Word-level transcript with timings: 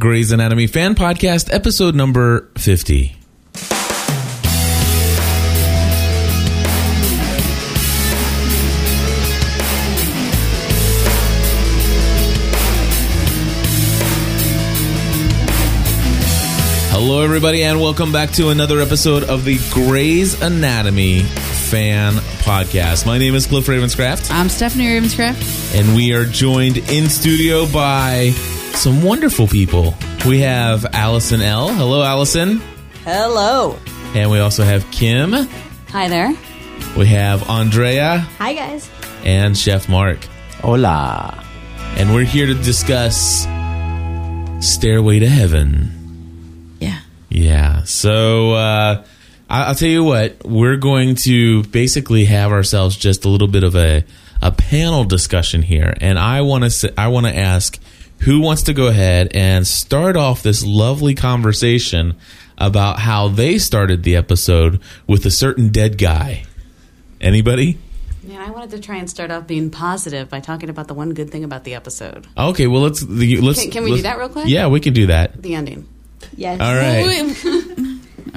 Grey's 0.00 0.32
Anatomy 0.32 0.66
Fan 0.66 0.94
Podcast, 0.94 1.52
episode 1.52 1.94
number 1.94 2.48
50. 2.56 3.14
Hello, 16.92 17.22
everybody, 17.22 17.62
and 17.62 17.80
welcome 17.80 18.12
back 18.12 18.30
to 18.32 18.50
another 18.50 18.80
episode 18.80 19.24
of 19.24 19.44
the 19.44 19.58
Grey's 19.70 20.40
Anatomy 20.42 21.22
Fan 21.22 22.14
Podcast. 22.42 23.06
My 23.06 23.16
name 23.16 23.34
is 23.34 23.46
Cliff 23.46 23.66
Ravenscraft, 23.66 24.30
I'm 24.30 24.48
Stephanie 24.48 24.86
Ravenscraft. 24.86 25.74
and 25.78 25.94
we 25.94 26.12
are 26.12 26.24
joined 26.24 26.76
in 26.90 27.08
studio 27.08 27.66
by 27.72 28.32
some 28.80 29.02
wonderful 29.02 29.46
people. 29.46 29.94
We 30.26 30.40
have 30.40 30.86
Allison 30.94 31.42
L. 31.42 31.68
Hello, 31.68 32.02
Allison. 32.02 32.58
Hello. 33.04 33.78
And 34.14 34.30
we 34.30 34.38
also 34.38 34.64
have 34.64 34.90
Kim. 34.90 35.32
Hi 35.32 36.08
there. 36.08 36.34
We 36.96 37.06
have 37.06 37.48
Andrea 37.50 38.18
Hi, 38.38 38.54
guys. 38.54 38.90
and 39.24 39.56
Chef 39.56 39.88
Mark. 39.88 40.24
Hola. 40.62 41.44
And 41.96 42.14
we're 42.14 42.24
here 42.24 42.46
to 42.46 42.54
discuss 42.54 43.46
Stairway 44.60 45.18
to 45.18 45.28
Heaven. 45.28 46.76
Yeah. 46.80 47.00
Yeah. 47.28 47.82
So 47.84 48.52
uh, 48.52 49.04
I- 49.50 49.62
I'll 49.64 49.74
tell 49.74 49.88
you 49.90 50.04
what. 50.04 50.42
We're 50.44 50.76
going 50.76 51.16
to 51.16 51.64
basically 51.64 52.24
have 52.26 52.50
ourselves 52.50 52.96
just 52.96 53.26
a 53.26 53.28
little 53.28 53.48
bit 53.48 53.62
of 53.62 53.76
a 53.76 54.04
a 54.42 54.50
panel 54.52 55.04
discussion 55.04 55.60
here, 55.60 55.92
and 56.00 56.18
I 56.18 56.40
want 56.40 56.64
to 56.70 56.94
I 56.98 57.08
want 57.08 57.26
to 57.26 57.36
ask 57.36 57.78
who 58.20 58.40
wants 58.40 58.64
to 58.64 58.72
go 58.72 58.86
ahead 58.86 59.30
and 59.34 59.66
start 59.66 60.16
off 60.16 60.42
this 60.42 60.64
lovely 60.64 61.14
conversation 61.14 62.16
about 62.58 62.98
how 62.98 63.28
they 63.28 63.58
started 63.58 64.02
the 64.02 64.16
episode 64.16 64.80
with 65.06 65.24
a 65.24 65.30
certain 65.30 65.68
dead 65.68 65.96
guy. 65.96 66.44
Anybody? 67.20 67.78
Man, 68.22 68.40
I 68.40 68.50
wanted 68.50 68.70
to 68.70 68.80
try 68.80 68.96
and 68.96 69.08
start 69.08 69.30
off 69.30 69.46
being 69.46 69.70
positive 69.70 70.28
by 70.28 70.40
talking 70.40 70.68
about 70.68 70.88
the 70.88 70.94
one 70.94 71.14
good 71.14 71.30
thing 71.30 71.44
about 71.44 71.64
the 71.64 71.74
episode. 71.74 72.26
Okay. 72.36 72.66
Well, 72.66 72.82
let's 72.82 73.00
the, 73.00 73.40
let's. 73.40 73.62
Can- 73.62 73.70
can 73.70 73.84
we 73.84 73.90
do 73.90 73.94
let's- 73.94 74.02
that 74.04 74.18
real 74.18 74.28
quick? 74.28 74.46
Yeah, 74.46 74.68
we 74.68 74.80
can 74.80 74.92
do 74.92 75.06
that. 75.06 75.40
The 75.40 75.54
ending. 75.54 75.88
Yes. 76.36 76.60
All 76.60 76.74
right. 76.74 77.02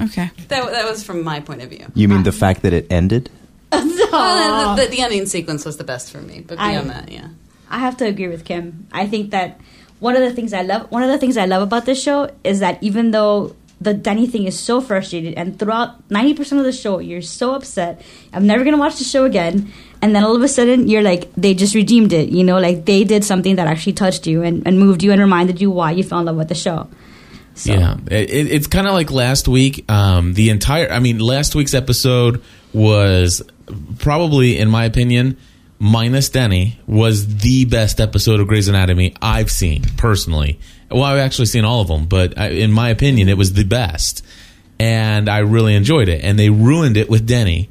okay. 0.08 0.30
That, 0.48 0.70
that 0.70 0.90
was 0.90 1.04
from 1.04 1.22
my 1.22 1.40
point 1.40 1.60
of 1.60 1.68
view. 1.68 1.86
You 1.94 2.08
mean 2.08 2.22
the 2.22 2.30
um, 2.30 2.36
fact 2.36 2.62
that 2.62 2.72
it 2.72 2.86
ended? 2.90 3.30
Well, 4.14 4.76
the, 4.76 4.84
the, 4.84 4.88
the 4.88 5.00
ending 5.00 5.26
sequence 5.26 5.64
was 5.64 5.76
the 5.76 5.82
best 5.82 6.12
for 6.12 6.20
me, 6.20 6.40
but 6.46 6.60
I- 6.60 6.70
beyond 6.70 6.90
that, 6.90 7.10
yeah. 7.10 7.28
I 7.68 7.78
have 7.80 7.96
to 7.96 8.06
agree 8.06 8.28
with 8.28 8.44
Kim. 8.44 8.86
I 8.92 9.08
think 9.08 9.32
that 9.32 9.60
one 10.04 10.16
of 10.16 10.22
the 10.22 10.32
things 10.36 10.52
I 10.52 10.62
love 10.62 10.90
one 10.90 11.02
of 11.02 11.08
the 11.08 11.18
things 11.18 11.36
I 11.38 11.46
love 11.46 11.62
about 11.62 11.86
this 11.86 12.00
show 12.00 12.30
is 12.44 12.60
that 12.60 12.82
even 12.82 13.10
though 13.10 13.56
the 13.80 13.94
Danny 13.94 14.26
thing 14.26 14.44
is 14.46 14.58
so 14.58 14.80
frustrated 14.80 15.34
and 15.34 15.58
throughout 15.58 16.08
90% 16.08 16.58
of 16.58 16.64
the 16.64 16.72
show 16.72 16.98
you're 16.98 17.22
so 17.22 17.54
upset 17.54 18.02
I'm 18.32 18.46
never 18.46 18.64
to 18.64 18.76
watch 18.76 18.98
the 18.98 19.04
show 19.04 19.24
again 19.24 19.72
and 20.02 20.14
then 20.14 20.22
all 20.22 20.36
of 20.36 20.42
a 20.42 20.48
sudden 20.48 20.88
you're 20.88 21.02
like 21.02 21.32
they 21.34 21.54
just 21.54 21.74
redeemed 21.74 22.12
it 22.12 22.28
you 22.28 22.44
know 22.44 22.58
like 22.58 22.84
they 22.84 23.04
did 23.04 23.24
something 23.24 23.56
that 23.56 23.66
actually 23.66 23.94
touched 23.94 24.26
you 24.26 24.42
and, 24.42 24.66
and 24.66 24.78
moved 24.78 25.02
you 25.02 25.10
and 25.10 25.20
reminded 25.20 25.60
you 25.60 25.70
why 25.70 25.90
you 25.90 26.04
fell 26.04 26.20
in 26.20 26.26
love 26.26 26.36
with 26.36 26.48
the 26.48 26.54
show 26.54 26.86
so 27.54 27.72
Yeah, 27.72 27.96
it, 28.10 28.30
it's 28.30 28.66
kind 28.66 28.88
of 28.88 28.94
like 28.94 29.12
last 29.12 29.46
week. 29.46 29.84
Um, 29.88 30.34
the 30.34 30.50
entire, 30.50 30.90
I 30.90 30.98
mean, 30.98 31.20
last 31.20 31.54
week's 31.54 31.72
episode 31.72 32.42
was 32.72 33.42
probably, 34.00 34.58
in 34.58 34.68
my 34.68 34.84
opinion, 34.86 35.36
minus 35.84 36.30
Denny, 36.30 36.78
was 36.86 37.36
the 37.36 37.66
best 37.66 38.00
episode 38.00 38.40
of 38.40 38.48
Grey's 38.48 38.68
Anatomy 38.68 39.14
I've 39.20 39.50
seen 39.50 39.82
personally. 39.98 40.58
Well, 40.90 41.02
I've 41.02 41.18
actually 41.18 41.46
seen 41.46 41.64
all 41.66 41.82
of 41.82 41.88
them, 41.88 42.06
but 42.06 42.38
I, 42.38 42.48
in 42.48 42.72
my 42.72 42.88
opinion, 42.88 43.28
it 43.28 43.36
was 43.36 43.52
the 43.52 43.64
best, 43.64 44.24
and 44.80 45.28
I 45.28 45.38
really 45.38 45.74
enjoyed 45.74 46.08
it. 46.08 46.24
And 46.24 46.38
they 46.38 46.48
ruined 46.48 46.96
it 46.96 47.10
with 47.10 47.26
Denny. 47.26 47.68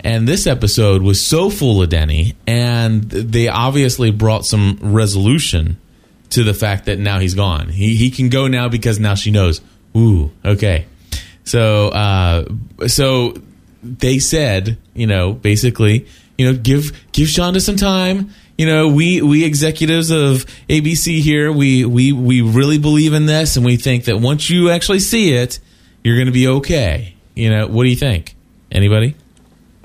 And 0.00 0.26
this 0.26 0.48
episode 0.48 1.02
was 1.02 1.24
so 1.24 1.48
full 1.50 1.80
of 1.80 1.88
Denny, 1.88 2.34
and 2.48 3.04
they 3.04 3.46
obviously 3.46 4.10
brought 4.10 4.44
some 4.44 4.78
resolution 4.82 5.78
to 6.30 6.42
the 6.42 6.54
fact 6.54 6.86
that 6.86 6.98
now 6.98 7.20
he's 7.20 7.34
gone. 7.34 7.68
He 7.68 7.94
he 7.94 8.10
can 8.10 8.28
go 8.28 8.48
now 8.48 8.68
because 8.68 8.98
now 8.98 9.14
she 9.14 9.30
knows. 9.30 9.60
Ooh, 9.96 10.32
okay. 10.44 10.86
So 11.44 11.90
uh, 11.90 12.46
so 12.88 13.34
they 13.84 14.18
said, 14.18 14.78
you 14.94 15.06
know, 15.06 15.32
basically, 15.32 16.08
you 16.42 16.52
know, 16.52 16.58
give 16.58 16.92
give 17.12 17.28
Shonda 17.28 17.60
some 17.60 17.76
time. 17.76 18.30
You 18.58 18.66
know, 18.66 18.88
we 18.88 19.22
we 19.22 19.44
executives 19.44 20.10
of 20.10 20.44
ABC 20.68 21.20
here, 21.20 21.52
we 21.52 21.84
we 21.84 22.12
we 22.12 22.42
really 22.42 22.78
believe 22.78 23.12
in 23.12 23.26
this, 23.26 23.56
and 23.56 23.64
we 23.64 23.76
think 23.76 24.06
that 24.06 24.18
once 24.18 24.50
you 24.50 24.70
actually 24.70 24.98
see 24.98 25.34
it, 25.34 25.60
you're 26.02 26.16
going 26.16 26.26
to 26.26 26.32
be 26.32 26.48
okay. 26.48 27.14
You 27.36 27.50
know, 27.50 27.68
what 27.68 27.84
do 27.84 27.90
you 27.90 27.96
think? 27.96 28.34
Anybody? 28.72 29.14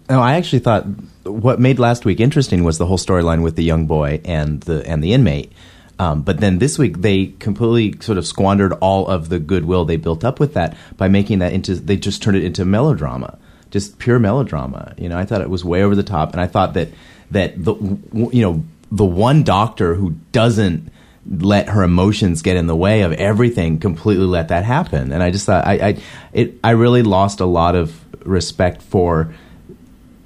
No, 0.10 0.20
I 0.20 0.34
actually 0.34 0.60
thought 0.60 0.86
what 1.26 1.60
made 1.60 1.78
last 1.78 2.06
week 2.06 2.20
interesting 2.20 2.64
was 2.64 2.80
the 2.80 2.88
whole 2.88 2.98
storyline 2.98 3.44
with 3.44 3.56
the 3.56 3.64
young 3.64 3.86
boy 3.86 4.20
and 4.26 4.62
the 4.62 4.84
and 4.90 5.04
the 5.04 5.14
inmate. 5.14 5.52
Um, 6.00 6.24
but 6.24 6.40
then 6.40 6.58
this 6.58 6.80
week 6.80 7.02
they 7.02 7.28
completely 7.38 8.02
sort 8.02 8.18
of 8.18 8.26
squandered 8.26 8.74
all 8.74 9.08
of 9.08 9.30
the 9.30 9.38
goodwill 9.38 9.86
they 9.86 9.98
built 9.98 10.24
up 10.24 10.40
with 10.40 10.56
that 10.56 10.76
by 10.96 11.08
making 11.08 11.40
that 11.40 11.54
into 11.54 11.76
they 11.76 11.98
just 11.98 12.24
turned 12.24 12.38
it 12.38 12.44
into 12.44 12.66
melodrama, 12.66 13.38
just 13.72 14.00
pure 14.00 14.20
melodrama. 14.20 14.94
You 14.98 15.10
know, 15.10 15.18
I 15.18 15.26
thought 15.26 15.42
it 15.42 15.50
was 15.50 15.64
way 15.66 15.84
over 15.84 15.96
the 15.96 16.04
top, 16.04 16.32
and 16.32 16.42
I 16.42 16.48
thought 16.48 16.74
that 16.74 16.90
that 17.32 17.64
the 17.64 17.76
you 17.76 18.42
know 18.42 18.64
the 18.92 19.06
one 19.06 19.44
doctor 19.44 19.96
who 19.96 20.12
doesn't 20.32 20.92
let 21.30 21.70
her 21.70 21.84
emotions 21.84 22.42
get 22.42 22.56
in 22.56 22.68
the 22.68 22.76
way 22.76 23.02
of 23.02 23.12
everything 23.14 23.80
completely 23.80 24.26
let 24.26 24.48
that 24.48 24.64
happen 24.64 25.12
and 25.12 25.22
i 25.22 25.30
just 25.30 25.46
thought 25.46 25.66
i 25.68 25.74
i 25.74 25.98
it 26.32 26.54
i 26.64 26.70
really 26.70 27.04
lost 27.04 27.42
a 27.42 27.46
lot 27.46 27.76
of 27.76 28.00
respect 28.26 28.82
for 28.82 29.34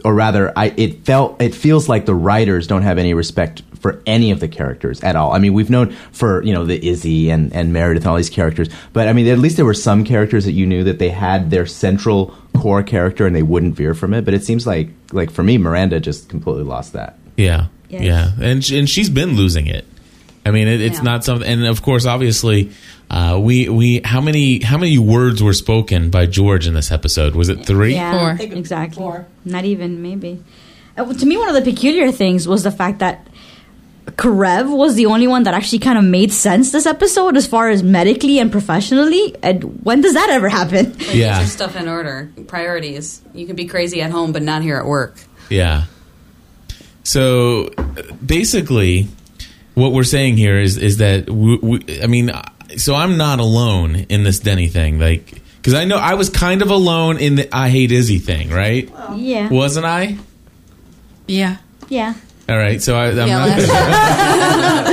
or 0.05 0.13
rather 0.13 0.53
i 0.55 0.67
it 0.77 1.03
felt 1.03 1.41
it 1.41 1.55
feels 1.55 1.89
like 1.89 2.05
the 2.05 2.13
writers 2.13 2.67
don't 2.67 2.83
have 2.83 2.99
any 2.99 3.15
respect 3.15 3.63
for 3.81 4.01
any 4.05 4.31
of 4.31 4.39
the 4.39 4.47
characters 4.47 5.01
at 5.01 5.15
all 5.15 5.33
i 5.33 5.39
mean 5.39 5.53
we've 5.53 5.69
known 5.69 5.91
for 6.13 6.41
you 6.43 6.53
know 6.53 6.65
the 6.65 6.87
izzy 6.87 7.29
and 7.29 7.51
and 7.53 7.73
meredith 7.73 8.03
and 8.03 8.09
all 8.11 8.15
these 8.15 8.29
characters 8.29 8.69
but 8.93 9.07
i 9.07 9.13
mean 9.13 9.27
at 9.27 9.39
least 9.39 9.55
there 9.57 9.65
were 9.65 9.73
some 9.73 10.03
characters 10.05 10.45
that 10.45 10.53
you 10.53 10.65
knew 10.65 10.83
that 10.83 10.99
they 10.99 11.09
had 11.09 11.49
their 11.51 11.65
central 11.65 12.33
core 12.55 12.83
character 12.83 13.25
and 13.27 13.35
they 13.35 13.43
wouldn't 13.43 13.75
veer 13.75 13.93
from 13.93 14.13
it 14.13 14.23
but 14.23 14.33
it 14.33 14.43
seems 14.45 14.65
like 14.65 14.89
like 15.11 15.29
for 15.31 15.43
me 15.43 15.57
miranda 15.57 15.99
just 15.99 16.29
completely 16.29 16.63
lost 16.63 16.93
that 16.93 17.17
Yeah, 17.37 17.67
Yes. 17.89 18.03
yeah, 18.03 18.31
and 18.39 18.63
sh- 18.63 18.71
and 18.71 18.87
she's 18.89 19.09
been 19.09 19.35
losing 19.35 19.67
it. 19.67 19.83
I 20.45 20.51
mean, 20.51 20.67
it, 20.67 20.79
it's 20.81 20.97
Yeah. 20.99 21.03
not 21.11 21.23
something. 21.25 21.47
And 21.47 21.65
of 21.65 21.81
course, 21.81 22.05
obviously, 22.05 22.71
uh, 23.09 23.37
we 23.41 23.67
we 23.69 23.99
how 24.05 24.21
many 24.21 24.59
how 24.63 24.77
many 24.77 24.97
words 24.97 25.43
were 25.43 25.53
spoken 25.53 26.09
by 26.09 26.25
George 26.25 26.67
in 26.67 26.73
this 26.73 26.89
episode? 26.91 27.35
Was 27.35 27.49
it 27.49 27.65
three? 27.65 27.93
Yeah, 27.95 28.11
Four. 28.37 28.47
exactly. 28.57 28.95
Four. 28.97 29.27
Not 29.43 29.65
even 29.65 30.01
maybe. 30.01 30.41
Uh, 30.97 31.11
to 31.13 31.25
me, 31.25 31.35
one 31.37 31.49
of 31.49 31.55
the 31.55 31.61
peculiar 31.71 32.11
things 32.11 32.47
was 32.47 32.63
the 32.63 32.71
fact 32.71 32.99
that 32.99 33.27
Karev 34.15 34.75
was 34.75 34.95
the 34.95 35.05
only 35.07 35.27
one 35.27 35.43
that 35.43 35.53
actually 35.53 35.79
kind 35.79 35.97
of 35.97 36.03
made 36.03 36.31
sense 36.31 36.71
this 36.71 36.85
episode, 36.85 37.37
as 37.37 37.47
far 37.47 37.69
as 37.69 37.83
medically 37.83 38.39
and 38.39 38.51
professionally. 38.51 39.35
And 39.43 39.83
when 39.83 40.01
does 40.01 40.13
that 40.13 40.29
ever 40.29 40.49
happen? 40.49 40.93
Like, 40.93 41.13
Yeah. 41.13 41.33
Get 41.33 41.39
your 41.39 41.47
stuff 41.47 41.75
in 41.75 41.87
order. 41.87 42.31
Priorities. 42.47 43.21
You 43.33 43.45
can 43.47 43.55
be 43.55 43.65
crazy 43.65 44.01
at 44.01 44.11
home, 44.11 44.31
but 44.31 44.41
not 44.41 44.61
here 44.61 44.77
at 44.77 44.85
work. 44.85 45.17
Yeah. 45.49 45.85
So 47.03 47.69
basically, 48.25 49.07
what 49.73 49.91
we're 49.91 50.03
saying 50.03 50.37
here 50.37 50.59
is 50.59 50.77
is 50.77 50.97
that 50.97 51.29
we, 51.29 51.57
we, 51.57 52.01
I 52.01 52.07
mean, 52.07 52.31
so 52.77 52.95
I'm 52.95 53.17
not 53.17 53.39
alone 53.39 53.95
in 53.95 54.23
this 54.23 54.39
Denny 54.39 54.67
thing, 54.67 54.99
like 54.99 55.41
because 55.57 55.73
I 55.73 55.85
know 55.85 55.97
I 55.97 56.13
was 56.15 56.29
kind 56.29 56.61
of 56.61 56.69
alone 56.69 57.17
in 57.17 57.35
the 57.35 57.55
I 57.55 57.69
hate 57.69 57.91
Izzy 57.91 58.19
thing, 58.19 58.49
right? 58.49 58.89
Yeah, 59.15 59.49
Wasn't 59.49 59.85
I? 59.85 60.17
Yeah. 61.27 61.57
yeah. 61.89 62.15
All 62.51 62.57
right, 62.57 62.81
so 62.81 62.95
I, 62.97 63.07
I'm 63.11 63.27
not. 63.29 64.91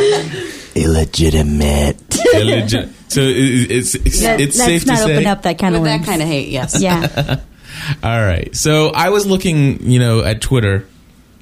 illegitimate 0.75 1.99
illegit- 2.35 2.93
so 3.09 3.21
it, 3.23 3.71
it's 3.71 3.95
it's, 3.95 4.23
Let, 4.23 4.41
it's 4.41 4.59
us 4.61 4.65
safe 4.67 4.87
not 4.87 4.99
to 4.99 5.03
say 5.05 5.15
open 5.17 5.27
up 5.27 5.43
that 5.43 5.59
kind 5.59 5.73
with 5.75 5.81
of 5.81 5.87
that 5.87 6.05
kind 6.05 6.23
of 6.23 6.29
hate, 6.29 6.49
yes. 6.49 6.81
Yeah, 6.81 7.41
All 8.03 8.21
right. 8.27 8.55
So 8.55 8.89
I 8.91 9.09
was 9.11 9.27
looking, 9.27 9.83
you 9.91 9.99
know, 9.99 10.23
at 10.23 10.41
Twitter 10.41 10.87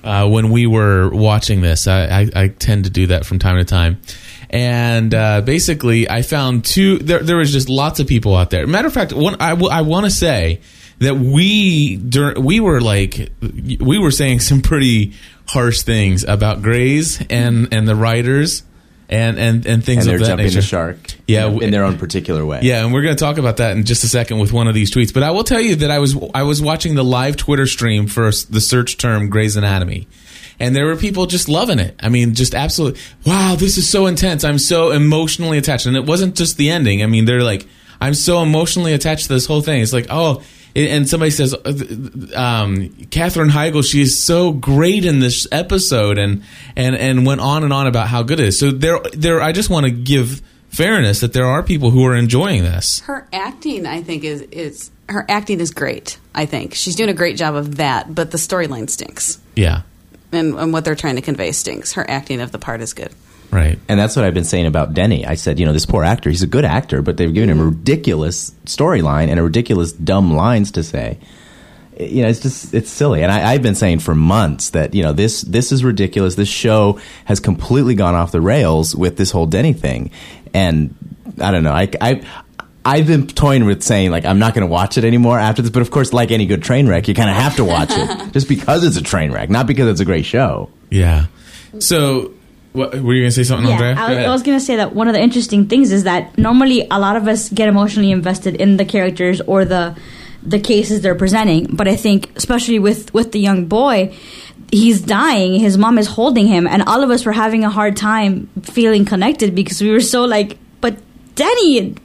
uh, 0.05 0.29
when 0.29 0.51
we 0.51 0.67
were 0.67 1.09
watching 1.11 1.61
this. 1.61 1.87
I, 1.89 2.05
I, 2.07 2.29
I 2.35 2.49
tend 2.49 2.85
to 2.85 2.91
do 2.91 3.09
that 3.09 3.27
from 3.27 3.39
time 3.39 3.57
to 3.57 3.65
time. 3.65 4.01
And 4.49 5.13
uh, 5.13 5.41
basically, 5.41 6.09
I 6.09 6.23
found 6.23 6.65
two. 6.65 6.99
There, 6.99 7.19
there 7.21 7.37
was 7.37 7.53
just 7.53 7.69
lots 7.69 7.99
of 8.01 8.07
people 8.07 8.37
out 8.37 8.51
there. 8.51 8.67
Matter 8.67 8.87
of 8.87 8.95
fact, 8.95 9.13
one 9.13 9.35
I, 9.41 9.51
w- 9.51 9.71
I 9.71 9.81
want 9.83 10.05
to 10.07 10.11
say 10.11 10.61
that 11.01 11.17
we 11.17 11.97
dur- 11.97 12.39
we 12.39 12.61
were 12.61 12.81
like 12.81 13.31
we 13.81 13.99
were 13.99 14.13
saying 14.13 14.41
some 14.41 14.63
pretty 14.63 15.15
harsh 15.49 15.83
things 15.83 16.25
about 16.25 16.63
Grey's 16.63 17.21
and 17.31 17.73
and 17.73 17.87
the 17.87 17.95
writers 17.95 18.63
and 19.09 19.39
and 19.39 19.65
and 19.67 19.85
things 19.85 20.05
and 20.05 20.09
they're 20.09 20.17
of 20.17 20.21
that 20.23 20.27
jumping 20.29 20.47
nature. 20.47 20.57
the 20.57 20.63
shark 20.63 21.15
Yeah, 21.29 21.47
in, 21.47 21.63
in 21.65 21.71
their 21.71 21.85
own 21.85 21.97
particular 21.97 22.45
way 22.45 22.61
Yeah, 22.63 22.85
and 22.85 22.93
we're 22.93 23.03
going 23.03 23.15
to 23.17 23.25
talk 23.25 23.39
about 23.39 23.59
that 23.59 23.77
in 23.77 23.85
just 23.85 24.03
a 24.03 24.09
second 24.09 24.39
with 24.41 24.53
one 24.53 24.67
of 24.67 24.75
these 24.75 24.91
tweets. 24.93 25.15
But 25.15 25.23
I 25.23 25.31
will 25.31 25.45
tell 25.45 25.61
you 25.61 25.77
that 25.77 25.91
I 25.91 26.01
was 26.01 26.17
I 26.35 26.43
was 26.43 26.61
watching 26.61 26.97
the 26.97 27.05
live 27.05 27.37
Twitter 27.37 27.67
stream 27.67 28.09
for 28.09 28.25
the 28.25 28.61
search 28.61 28.99
term 28.99 29.31
Grey's 29.31 29.55
Anatomy, 29.57 30.09
and 30.59 30.75
there 30.75 30.87
were 30.87 30.97
people 30.97 31.27
just 31.27 31.49
loving 31.49 31.79
it. 31.79 31.95
I 32.01 32.09
mean, 32.09 32.35
just 32.35 32.55
absolutely, 32.55 33.01
wow, 33.25 33.55
this 33.57 33.79
is 33.79 33.89
so 33.89 34.07
intense. 34.07 34.43
I'm 34.43 34.59
so 34.59 34.91
emotionally 34.91 35.59
attached, 35.59 35.87
and 35.87 35.97
it 35.97 36.05
wasn't 36.05 36.35
just 36.35 36.57
the 36.57 36.71
ending. 36.71 37.05
I 37.05 37.07
mean, 37.07 37.27
they're 37.27 37.45
like, 37.45 37.67
I'm 38.01 38.15
so 38.15 38.43
emotionally 38.43 38.93
attached 38.93 39.29
to 39.29 39.33
this 39.33 39.47
whole 39.47 39.61
thing. 39.63 39.83
It's 39.83 39.93
like, 39.93 40.07
oh, 40.11 40.43
and 40.77 41.09
somebody 41.09 41.31
says, 41.31 41.55
uh, 41.55 41.73
um, 42.35 42.91
Katherine 43.11 43.49
Heigl, 43.49 43.83
she 43.83 44.03
is 44.03 44.19
so 44.23 44.53
great 44.53 45.05
in 45.05 45.21
this 45.21 45.47
episode, 45.51 46.19
and 46.19 46.43
and 46.77 46.95
and 46.95 47.25
went 47.27 47.41
on 47.41 47.65
and 47.65 47.73
on 47.73 47.87
about 47.87 48.09
how 48.09 48.23
good 48.23 48.41
it 48.41 48.49
is. 48.49 48.59
So 48.59 48.71
there, 48.71 49.01
there, 49.13 49.41
I 49.41 49.53
just 49.53 49.71
want 49.71 49.87
to 49.87 49.91
give 49.91 50.43
fairness 50.69 51.21
that 51.21 51.33
there 51.33 51.47
are 51.47 51.63
people 51.63 51.91
who 51.91 52.05
are 52.05 52.15
enjoying 52.15 52.63
this. 52.63 53.01
Her 53.01 53.27
acting, 53.33 53.87
I 53.87 54.03
think, 54.03 54.25
is 54.25 54.43
is 54.43 54.91
her 55.09 55.25
acting 55.29 55.61
is 55.61 55.71
great. 55.71 56.19
I 56.35 56.47
think 56.47 56.75
she's 56.75 56.97
doing 56.97 57.09
a 57.09 57.15
great 57.15 57.37
job 57.37 57.55
of 57.55 57.77
that, 57.77 58.15
but 58.15 58.31
the 58.31 58.39
storyline 58.39 58.91
stinks, 58.91 59.39
Yeah, 59.55 59.83
and, 60.33 60.55
and 60.57 60.73
what 60.73 60.85
they're 60.85 60.95
trying 60.95 61.17
to 61.17 61.23
convey 61.23 61.53
stinks. 61.53 61.95
Her 61.95 62.09
acting 62.11 62.41
of 62.41 62.53
the 62.53 62.59
part 62.59 62.83
is 62.83 62.93
good. 62.93 63.13
Right. 63.51 63.79
And 63.89 63.99
that's 63.99 64.17
what 64.17 64.25
I've 64.25 64.35
been 64.35 64.45
saying 64.45 64.67
about 64.67 64.95
Denny. 64.95 65.27
I 65.27 65.35
said, 65.35 65.59
you 65.59 65.67
know, 65.67 65.73
this 65.73 65.87
poor 65.87 66.05
actor, 66.05 66.31
he's 66.31 66.43
a 66.43 66.47
good 66.47 66.65
actor, 66.65 67.03
but 67.03 67.17
they've 67.17 67.33
given 67.33 67.51
him 67.51 67.59
a 67.59 67.63
mm-hmm. 67.63 67.79
ridiculous 67.79 68.51
storyline 68.65 69.29
and 69.29 69.39
a 69.39 69.43
ridiculous 69.43 69.93
dumb 69.93 70.35
lines 70.35 70.73
to 70.73 70.83
say. 70.83 71.19
You 71.99 72.23
know, 72.23 72.29
it's 72.29 72.41
just 72.41 72.75
it's 72.75 72.91
silly. 72.91 73.23
And 73.23 73.33
I, 73.33 73.53
I've 73.53 73.63
been 73.63 73.75
saying 73.75 74.01
for 74.01 74.15
months 74.15 74.71
that, 74.71 74.95
you 74.95 75.03
know, 75.03 75.13
this 75.13 75.41
this 75.43 75.73
is 75.73 75.83
ridiculous. 75.83 76.35
This 76.35 76.49
show 76.49 77.01
has 77.25 77.41
completely 77.41 77.95
gone 77.95 78.15
off 78.15 78.33
the 78.33 78.41
rails 78.41 78.95
with 78.95 79.17
this 79.17 79.31
whole 79.31 79.47
Denny 79.47 79.73
thing. 79.73 80.11
And 80.53 80.95
I 81.41 81.51
don't 81.51 81.65
know. 81.65 81.73
I, 81.73 81.89
I 82.01 82.23
I've 82.87 83.09
been 83.09 83.27
toying 83.27 83.65
with 83.65 83.83
saying 83.83 84.13
like 84.13 84.25
I'm 84.25 84.39
not 84.39 84.55
going 84.55 84.67
to 84.67 84.71
watch 84.71 84.97
it 84.97 85.05
anymore 85.05 85.41
after 85.41 85.61
this, 85.61 85.73
but 85.73 85.83
of 85.83 85.91
course, 85.91 86.13
like 86.13 86.31
any 86.31 86.47
good 86.47 86.63
train 86.63 86.87
wreck, 86.87 87.09
you 87.09 87.15
kind 87.15 87.29
of 87.29 87.35
have 87.35 87.57
to 87.57 87.65
watch 87.65 87.91
it 87.91 88.33
just 88.33 88.49
because 88.49 88.85
it's 88.85 88.97
a 88.97 89.03
train 89.03 89.33
wreck, 89.33 89.51
not 89.51 89.67
because 89.67 89.89
it's 89.89 90.01
a 90.01 90.05
great 90.05 90.25
show. 90.25 90.71
Yeah. 90.89 91.27
So, 91.81 92.33
what, 92.77 92.93
were 93.05 93.15
you 93.15 93.23
going 93.23 93.31
to 93.31 93.39
say 93.41 93.43
something, 93.45 93.71
Andrea? 93.73 93.95
Yeah, 93.95 94.05
I, 94.05 94.09
was- 94.15 94.25
I 94.27 94.33
was 94.37 94.43
gonna 94.43 94.61
say 94.61 94.77
that 94.77 94.95
one 94.95 95.09
of 95.09 95.15
the 95.15 95.21
interesting 95.21 95.67
things 95.67 95.91
is 95.93 96.05
that 96.05 96.37
normally 96.39 96.87
a 96.91 96.99
lot 97.01 97.17
of 97.17 97.27
us 97.27 97.49
get 97.49 97.69
emotionally 97.69 98.11
invested 98.13 98.55
in 98.57 98.77
the 98.77 98.85
characters 98.85 99.41
or 99.41 99.65
the 99.65 99.97
the 100.43 100.61
cases 100.61 101.01
they're 101.01 101.17
presenting, 101.17 101.67
but 101.75 101.89
I 101.89 101.97
think 101.97 102.31
especially 102.37 102.79
with 102.79 103.13
with 103.13 103.33
the 103.33 103.41
young 103.41 103.67
boy, 103.67 104.15
he's 104.71 105.01
dying. 105.03 105.59
His 105.59 105.77
mom 105.77 105.99
is 105.99 106.07
holding 106.07 106.47
him, 106.47 106.69
and 106.69 106.83
all 106.87 107.03
of 107.03 107.11
us 107.11 107.25
were 107.27 107.33
having 107.33 107.65
a 107.65 107.71
hard 107.71 107.97
time 107.97 108.47
feeling 108.63 109.05
connected 109.05 109.55
because 109.57 109.81
we 109.83 109.91
were 109.91 110.01
so 110.15 110.25
like, 110.25 110.57
but 110.81 110.95
Danny, 111.35 111.97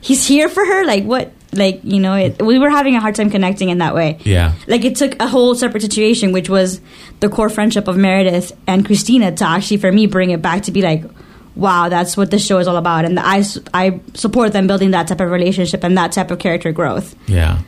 he's 0.00 0.26
here 0.26 0.48
for 0.48 0.64
her. 0.64 0.86
Like 0.86 1.04
what? 1.04 1.32
Like 1.52 1.80
you 1.84 2.00
know, 2.00 2.14
it, 2.14 2.40
we 2.40 2.58
were 2.58 2.70
having 2.70 2.96
a 2.96 3.00
hard 3.00 3.14
time 3.14 3.30
connecting 3.30 3.68
in 3.68 3.78
that 3.78 3.94
way. 3.94 4.18
Yeah. 4.24 4.54
Like 4.66 4.84
it 4.84 4.96
took 4.96 5.20
a 5.20 5.28
whole 5.28 5.54
separate 5.54 5.82
situation, 5.82 6.32
which 6.32 6.48
was 6.48 6.80
the 7.20 7.28
core 7.28 7.50
friendship 7.50 7.88
of 7.88 7.96
Meredith 7.96 8.52
and 8.66 8.86
Christina, 8.86 9.32
to 9.32 9.44
actually 9.44 9.76
for 9.76 9.92
me 9.92 10.06
bring 10.06 10.30
it 10.30 10.40
back 10.40 10.62
to 10.62 10.72
be 10.72 10.80
like, 10.80 11.04
wow, 11.54 11.88
that's 11.88 12.16
what 12.16 12.30
this 12.30 12.44
show 12.44 12.58
is 12.58 12.66
all 12.66 12.76
about, 12.76 13.04
and 13.04 13.18
i 13.20 13.44
i 13.74 14.00
support 14.14 14.52
them 14.52 14.66
building 14.66 14.92
that 14.92 15.08
type 15.08 15.20
of 15.20 15.30
relationship 15.30 15.84
and 15.84 15.98
that 15.98 16.12
type 16.12 16.30
of 16.30 16.38
character 16.38 16.72
growth. 16.72 17.14
Yeah. 17.26 17.60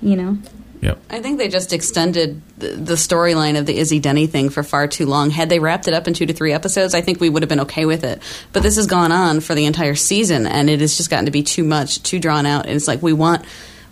You 0.00 0.16
know, 0.16 0.38
Yep. 0.80 0.98
I 1.10 1.20
think 1.20 1.38
they 1.38 1.48
just 1.48 1.72
extended 1.72 2.42
the, 2.58 2.68
the 2.68 2.94
storyline 2.94 3.58
of 3.58 3.66
the 3.66 3.76
Izzy 3.76 4.00
Denny 4.00 4.26
thing 4.26 4.50
for 4.50 4.62
far 4.62 4.86
too 4.86 5.06
long. 5.06 5.30
Had 5.30 5.48
they 5.48 5.58
wrapped 5.58 5.88
it 5.88 5.94
up 5.94 6.06
in 6.08 6.14
two 6.14 6.26
to 6.26 6.32
three 6.32 6.52
episodes, 6.52 6.94
I 6.94 7.00
think 7.00 7.20
we 7.20 7.28
would 7.28 7.42
have 7.42 7.48
been 7.48 7.60
okay 7.60 7.86
with 7.86 8.04
it. 8.04 8.22
But 8.52 8.62
this 8.62 8.76
has 8.76 8.86
gone 8.86 9.12
on 9.12 9.40
for 9.40 9.54
the 9.54 9.66
entire 9.66 9.94
season, 9.94 10.46
and 10.46 10.68
it 10.68 10.80
has 10.80 10.96
just 10.96 11.10
gotten 11.10 11.26
to 11.26 11.30
be 11.30 11.42
too 11.42 11.64
much, 11.64 12.02
too 12.02 12.18
drawn 12.18 12.46
out. 12.46 12.66
And 12.66 12.74
it's 12.74 12.88
like 12.88 13.02
we 13.02 13.12
want 13.12 13.44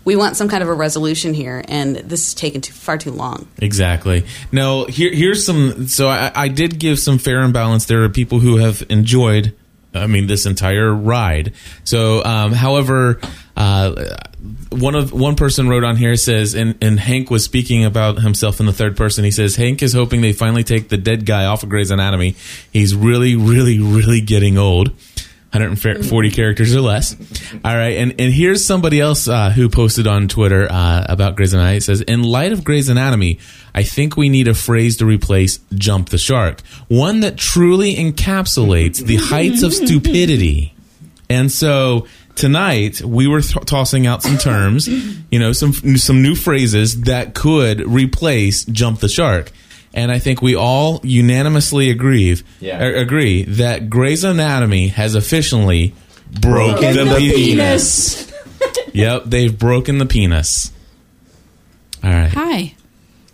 we 0.04 0.16
want 0.16 0.36
some 0.36 0.48
kind 0.48 0.62
of 0.62 0.68
a 0.68 0.74
resolution 0.74 1.34
here, 1.34 1.64
and 1.66 1.96
this 1.96 2.28
is 2.28 2.34
taken 2.34 2.60
too, 2.60 2.72
far 2.72 2.98
too 2.98 3.10
long. 3.10 3.48
Exactly. 3.58 4.26
Now, 4.52 4.84
here, 4.84 5.12
here's 5.12 5.44
some. 5.44 5.88
So 5.88 6.08
I, 6.08 6.30
I 6.34 6.48
did 6.48 6.78
give 6.78 6.98
some 6.98 7.18
fair 7.18 7.40
and 7.40 7.52
balance. 7.52 7.86
There 7.86 8.02
are 8.04 8.08
people 8.08 8.40
who 8.40 8.58
have 8.58 8.84
enjoyed. 8.88 9.54
I 9.94 10.08
mean, 10.08 10.26
this 10.26 10.44
entire 10.44 10.92
ride. 10.92 11.54
So, 11.84 12.24
um, 12.24 12.52
however, 12.52 13.20
uh, 13.56 14.16
one 14.70 14.94
of 14.94 15.12
one 15.12 15.36
person 15.36 15.68
wrote 15.68 15.84
on 15.84 15.96
here 15.96 16.16
says, 16.16 16.54
and, 16.54 16.76
and 16.82 16.98
Hank 16.98 17.30
was 17.30 17.44
speaking 17.44 17.84
about 17.84 18.20
himself 18.20 18.60
in 18.60 18.66
the 18.66 18.72
third 18.72 18.96
person. 18.96 19.24
He 19.24 19.30
says 19.30 19.56
Hank 19.56 19.82
is 19.82 19.92
hoping 19.92 20.20
they 20.20 20.32
finally 20.32 20.64
take 20.64 20.88
the 20.88 20.96
dead 20.96 21.24
guy 21.24 21.46
off 21.46 21.62
of 21.62 21.68
Grey's 21.68 21.90
Anatomy. 21.90 22.36
He's 22.72 22.94
really, 22.94 23.36
really, 23.36 23.78
really 23.78 24.20
getting 24.20 24.58
old. 24.58 24.92
140 25.54 26.30
characters 26.32 26.74
or 26.74 26.80
less. 26.80 27.14
All 27.64 27.76
right, 27.76 27.96
and 27.98 28.20
and 28.20 28.34
here's 28.34 28.64
somebody 28.64 28.98
else 28.98 29.28
uh, 29.28 29.50
who 29.50 29.68
posted 29.68 30.08
on 30.08 30.26
Twitter 30.26 30.66
uh, 30.68 31.06
about 31.08 31.36
Grey's 31.36 31.54
Anatomy. 31.54 31.76
It 31.76 31.84
says, 31.84 32.00
"In 32.00 32.24
light 32.24 32.50
of 32.50 32.64
Grey's 32.64 32.88
Anatomy, 32.88 33.38
I 33.72 33.84
think 33.84 34.16
we 34.16 34.28
need 34.28 34.48
a 34.48 34.54
phrase 34.54 34.96
to 34.96 35.06
replace 35.06 35.60
"jump 35.72 36.08
the 36.08 36.18
shark," 36.18 36.60
one 36.88 37.20
that 37.20 37.36
truly 37.36 37.94
encapsulates 37.94 38.98
the 38.98 39.14
heights 39.14 39.62
of 39.62 39.72
stupidity." 39.72 40.74
And 41.30 41.52
so 41.52 42.08
tonight 42.36 43.00
we 43.02 43.26
were 43.26 43.40
th- 43.40 43.64
tossing 43.66 44.06
out 44.06 44.22
some 44.22 44.38
terms, 44.38 44.88
you 45.30 45.38
know, 45.38 45.52
some 45.52 45.72
some 45.96 46.22
new 46.22 46.34
phrases 46.34 47.02
that 47.02 47.34
could 47.34 47.80
replace 47.80 48.64
"jump 48.64 49.00
the 49.00 49.08
shark." 49.08 49.50
And 49.96 50.10
I 50.10 50.18
think 50.18 50.42
we 50.42 50.56
all 50.56 51.00
unanimously 51.04 51.88
agree 51.90 52.36
Yeah. 52.60 52.82
a- 52.82 53.00
agree 53.00 53.44
that 53.44 53.88
Grey's 53.88 54.24
Anatomy 54.24 54.88
has 54.88 55.14
officially 55.14 55.94
broken, 56.40 56.96
the, 56.96 57.16
penis. 57.34 58.32
yep, 58.92 59.22
they've 59.26 59.56
broken 59.56 59.98
the 59.98 60.06
penis. 60.06 60.72
All 62.02 62.10
right. 62.10 62.30
Hi. 62.32 62.74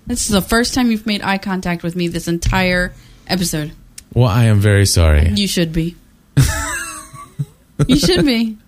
This 0.06 0.23
is 0.25 0.29
the 0.29 0.43
first 0.43 0.75
time 0.75 0.91
you've 0.91 1.06
made 1.06 1.23
eye 1.23 1.38
contact 1.38 1.82
with 1.82 1.97
me 1.97 2.08
this 2.08 2.29
entire 2.29 2.93
episode. 3.26 3.73
Well, 4.12 4.29
I 4.29 4.44
am 4.44 4.61
very 4.61 4.85
sorry. 4.87 5.31
You 5.31 5.47
should 5.49 5.73
be. 5.73 5.97
you 7.87 7.97
should 7.97 8.26
be. 8.26 8.58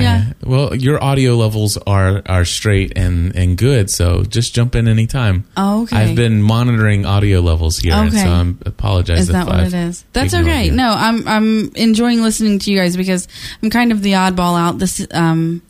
I- 0.00 0.04
Yeah. 0.04 0.24
well, 0.44 0.74
your 0.74 1.02
audio 1.02 1.36
levels 1.36 1.76
are 1.86 2.22
are 2.26 2.44
straight 2.44 2.92
and 2.96 3.34
and 3.36 3.56
good, 3.56 3.90
so 3.90 4.22
just 4.24 4.54
jump 4.54 4.74
in 4.74 4.88
anytime. 4.88 5.44
Oh, 5.56 5.82
okay. 5.82 5.96
I've 5.96 6.14
been 6.16 6.42
monitoring 6.42 7.06
audio 7.06 7.40
levels 7.40 7.78
here, 7.78 7.94
Okay. 7.94 8.22
so 8.22 8.28
I'm 8.30 8.58
apologize. 8.66 9.20
Is 9.20 9.28
if 9.28 9.32
that 9.34 9.46
what 9.46 9.56
I've 9.60 9.74
it 9.74 9.88
is? 9.88 10.04
That's 10.12 10.34
okay. 10.34 10.66
you. 10.66 10.72
No, 10.72 10.92
I'm 10.96 11.26
I'm 11.28 11.70
enjoying 11.74 12.22
listening 12.22 12.58
to 12.60 12.70
you 12.70 12.78
guys 12.78 12.96
because 12.96 13.28
I'm 13.62 13.70
kind 13.70 13.92
of 13.92 14.02
the 14.02 14.12
oddball 14.12 14.58
out 14.58 14.78
this 14.78 15.06
um 15.12 15.62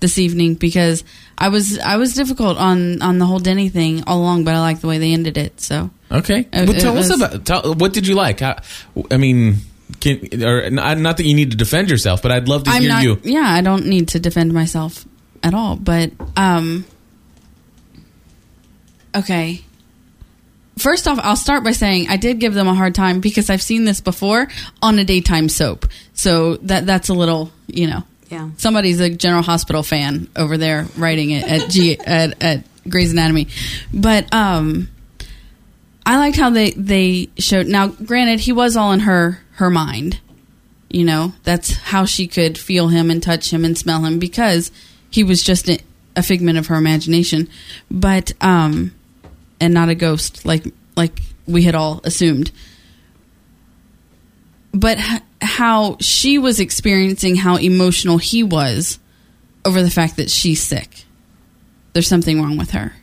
this 0.00 0.16
evening 0.18 0.54
because 0.54 1.02
I 1.36 1.48
was 1.48 1.78
I 1.78 1.96
was 1.96 2.14
difficult 2.14 2.56
on 2.58 3.02
on 3.02 3.18
the 3.18 3.26
whole 3.26 3.40
Denny 3.40 3.68
thing 3.68 4.04
all 4.06 4.20
along, 4.20 4.44
but 4.44 4.54
I 4.54 4.60
like 4.60 4.80
the 4.80 4.86
way 4.88 4.98
they 4.98 5.12
ended 5.12 5.36
it. 5.36 5.60
So 5.60 5.90
Okay. 6.10 6.46
It- 6.52 6.68
well, 6.68 6.76
it 6.76 6.80
tell 6.80 6.96
us 6.96 7.10
was- 7.10 7.20
about. 7.20 7.44
Tell, 7.44 7.74
what 7.74 7.92
did 7.92 8.06
you 8.06 8.14
like? 8.14 8.40
How, 8.40 8.56
I 9.10 9.16
mean, 9.18 9.58
can 10.00 10.42
or 10.44 10.70
not 10.70 10.98
not 10.98 11.16
that 11.16 11.24
you 11.24 11.34
need 11.34 11.50
to 11.52 11.56
defend 11.56 11.90
yourself, 11.90 12.22
but 12.22 12.30
I'd 12.32 12.48
love 12.48 12.64
to 12.64 12.70
I'm 12.70 12.82
hear 12.82 12.90
not. 12.90 13.02
you. 13.02 13.20
Yeah, 13.24 13.46
I 13.46 13.60
don't 13.60 13.86
need 13.86 14.08
to 14.08 14.20
defend 14.20 14.52
myself 14.52 15.04
at 15.42 15.54
all. 15.54 15.76
But 15.76 16.12
um, 16.36 16.84
okay. 19.14 19.62
First 20.78 21.08
off, 21.08 21.18
I'll 21.20 21.34
start 21.36 21.64
by 21.64 21.72
saying 21.72 22.06
I 22.08 22.16
did 22.16 22.38
give 22.38 22.54
them 22.54 22.68
a 22.68 22.74
hard 22.74 22.94
time 22.94 23.20
because 23.20 23.50
I've 23.50 23.62
seen 23.62 23.84
this 23.84 24.00
before 24.00 24.46
on 24.80 24.98
a 24.98 25.04
daytime 25.04 25.48
soap. 25.48 25.86
So 26.14 26.56
that 26.58 26.86
that's 26.86 27.08
a 27.08 27.14
little, 27.14 27.50
you 27.66 27.88
know, 27.88 28.04
Yeah. 28.30 28.50
somebody's 28.58 29.00
a 29.00 29.10
General 29.10 29.42
Hospital 29.42 29.82
fan 29.82 30.28
over 30.36 30.56
there 30.56 30.86
writing 30.96 31.30
it 31.30 31.44
at 31.48 31.68
G 31.70 31.98
at, 31.98 32.40
at 32.42 32.64
Grey's 32.88 33.10
Anatomy. 33.12 33.48
But 33.92 34.32
um, 34.32 34.88
I 36.08 36.16
liked 36.16 36.38
how 36.38 36.48
they 36.48 36.70
they 36.70 37.28
showed. 37.36 37.66
Now, 37.66 37.88
granted, 37.88 38.40
he 38.40 38.50
was 38.50 38.78
all 38.78 38.92
in 38.92 39.00
her 39.00 39.40
her 39.56 39.68
mind. 39.68 40.18
You 40.88 41.04
know, 41.04 41.34
that's 41.42 41.70
how 41.76 42.06
she 42.06 42.26
could 42.26 42.56
feel 42.56 42.88
him 42.88 43.10
and 43.10 43.22
touch 43.22 43.52
him 43.52 43.62
and 43.62 43.76
smell 43.76 44.06
him 44.06 44.18
because 44.18 44.72
he 45.10 45.22
was 45.22 45.42
just 45.42 45.68
a, 45.68 45.78
a 46.16 46.22
figment 46.22 46.56
of 46.56 46.68
her 46.68 46.76
imagination, 46.76 47.50
but 47.90 48.32
um, 48.40 48.94
and 49.60 49.74
not 49.74 49.90
a 49.90 49.94
ghost 49.94 50.46
like 50.46 50.64
like 50.96 51.20
we 51.46 51.64
had 51.64 51.74
all 51.74 52.00
assumed. 52.04 52.52
But 54.72 54.98
h- 54.98 55.20
how 55.42 55.98
she 56.00 56.38
was 56.38 56.58
experiencing 56.58 57.36
how 57.36 57.56
emotional 57.56 58.16
he 58.16 58.42
was 58.42 58.98
over 59.62 59.82
the 59.82 59.90
fact 59.90 60.16
that 60.16 60.30
she's 60.30 60.62
sick. 60.62 61.04
There's 61.92 62.08
something 62.08 62.40
wrong 62.40 62.56
with 62.56 62.70
her. 62.70 62.94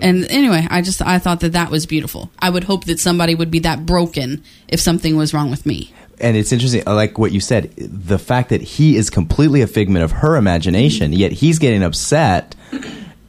And 0.00 0.30
anyway, 0.30 0.66
I 0.70 0.82
just 0.82 1.02
I 1.02 1.18
thought 1.18 1.40
that 1.40 1.52
that 1.52 1.70
was 1.70 1.86
beautiful. 1.86 2.30
I 2.38 2.50
would 2.50 2.64
hope 2.64 2.84
that 2.84 3.00
somebody 3.00 3.34
would 3.34 3.50
be 3.50 3.60
that 3.60 3.86
broken 3.86 4.42
if 4.68 4.80
something 4.80 5.16
was 5.16 5.32
wrong 5.32 5.50
with 5.50 5.66
me. 5.66 5.92
And 6.20 6.36
it's 6.36 6.52
interesting, 6.52 6.82
I 6.86 6.92
like 6.92 7.16
what 7.16 7.32
you 7.32 7.40
said, 7.40 7.72
the 7.76 8.18
fact 8.18 8.50
that 8.50 8.60
he 8.60 8.96
is 8.96 9.08
completely 9.08 9.62
a 9.62 9.66
figment 9.68 10.04
of 10.04 10.10
her 10.12 10.36
imagination, 10.36 11.12
yet 11.12 11.30
he's 11.30 11.58
getting 11.60 11.82
upset. 11.84 12.56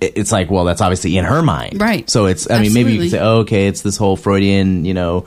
It's 0.01 0.31
like, 0.31 0.49
well, 0.49 0.65
that's 0.65 0.81
obviously 0.81 1.15
in 1.17 1.25
her 1.25 1.43
mind, 1.43 1.79
Right. 1.79 2.09
So 2.09 2.25
it's, 2.25 2.49
I 2.49 2.61
mean, 2.61 2.73
maybe 2.73 2.93
you 2.93 3.01
Absolutely. 3.01 3.05
could 3.05 3.11
say, 3.11 3.19
oh, 3.19 3.37
okay, 3.39 3.67
it's 3.67 3.81
this 3.81 3.97
whole 3.97 4.15
Freudian, 4.15 4.85
you 4.85 4.95
know, 4.95 5.25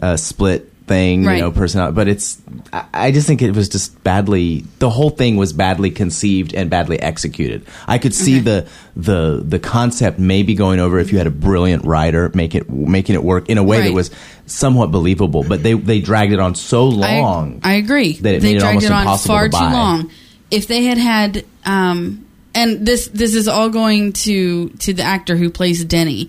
uh, 0.00 0.16
split 0.16 0.71
thing, 0.86 1.24
Right. 1.24 1.36
you 1.36 1.42
know, 1.42 1.52
personality. 1.52 1.94
But 1.94 2.08
it's, 2.08 2.40
I, 2.72 2.84
I 2.92 3.10
just 3.12 3.26
think 3.26 3.40
it 3.42 3.52
was 3.54 3.68
just 3.68 4.02
badly. 4.02 4.64
The 4.78 4.90
whole 4.90 5.10
thing 5.10 5.36
was 5.36 5.52
badly 5.52 5.90
conceived 5.90 6.54
and 6.54 6.68
badly 6.70 7.00
executed. 7.00 7.64
I 7.86 7.98
could 7.98 8.14
see 8.14 8.40
the 8.40 8.66
the 8.96 9.42
the 9.44 9.58
concept 9.58 10.18
maybe 10.18 10.54
going 10.54 10.80
over 10.80 10.98
if 10.98 11.12
you 11.12 11.18
had 11.18 11.26
a 11.26 11.30
brilliant 11.30 11.84
writer 11.84 12.30
make 12.34 12.54
it 12.54 12.68
making 12.68 13.14
it 13.14 13.22
work 13.22 13.48
in 13.48 13.58
a 13.58 13.62
way 13.62 13.82
that 13.82 13.92
was 13.92 14.10
somewhat 14.46 14.90
believable. 14.90 15.44
But 15.44 15.62
they 15.62 15.74
they 15.74 16.00
dragged 16.00 16.32
it 16.32 16.40
on 16.40 16.54
so 16.54 16.86
long. 16.88 17.60
I, 17.62 17.72
I 17.72 17.74
agree. 17.74 18.14
that 18.14 18.34
it 18.34 18.42
they 18.42 18.48
made 18.48 18.56
it 18.56 18.60
dragged 18.60 18.84
almost 18.84 18.86
it 18.86 18.92
on 18.92 19.00
impossible 19.02 19.34
far 19.34 19.48
to 19.48 19.58
too 19.58 19.64
long. 19.64 20.10
If 20.50 20.66
they 20.66 20.84
had 20.84 20.98
had, 20.98 21.44
um, 21.64 22.26
and 22.54 22.84
this 22.86 23.08
this 23.08 23.34
is 23.34 23.48
all 23.48 23.70
going 23.70 24.12
to 24.14 24.68
to 24.70 24.92
the 24.92 25.02
actor 25.02 25.36
who 25.36 25.48
plays 25.48 25.84
Denny. 25.84 26.28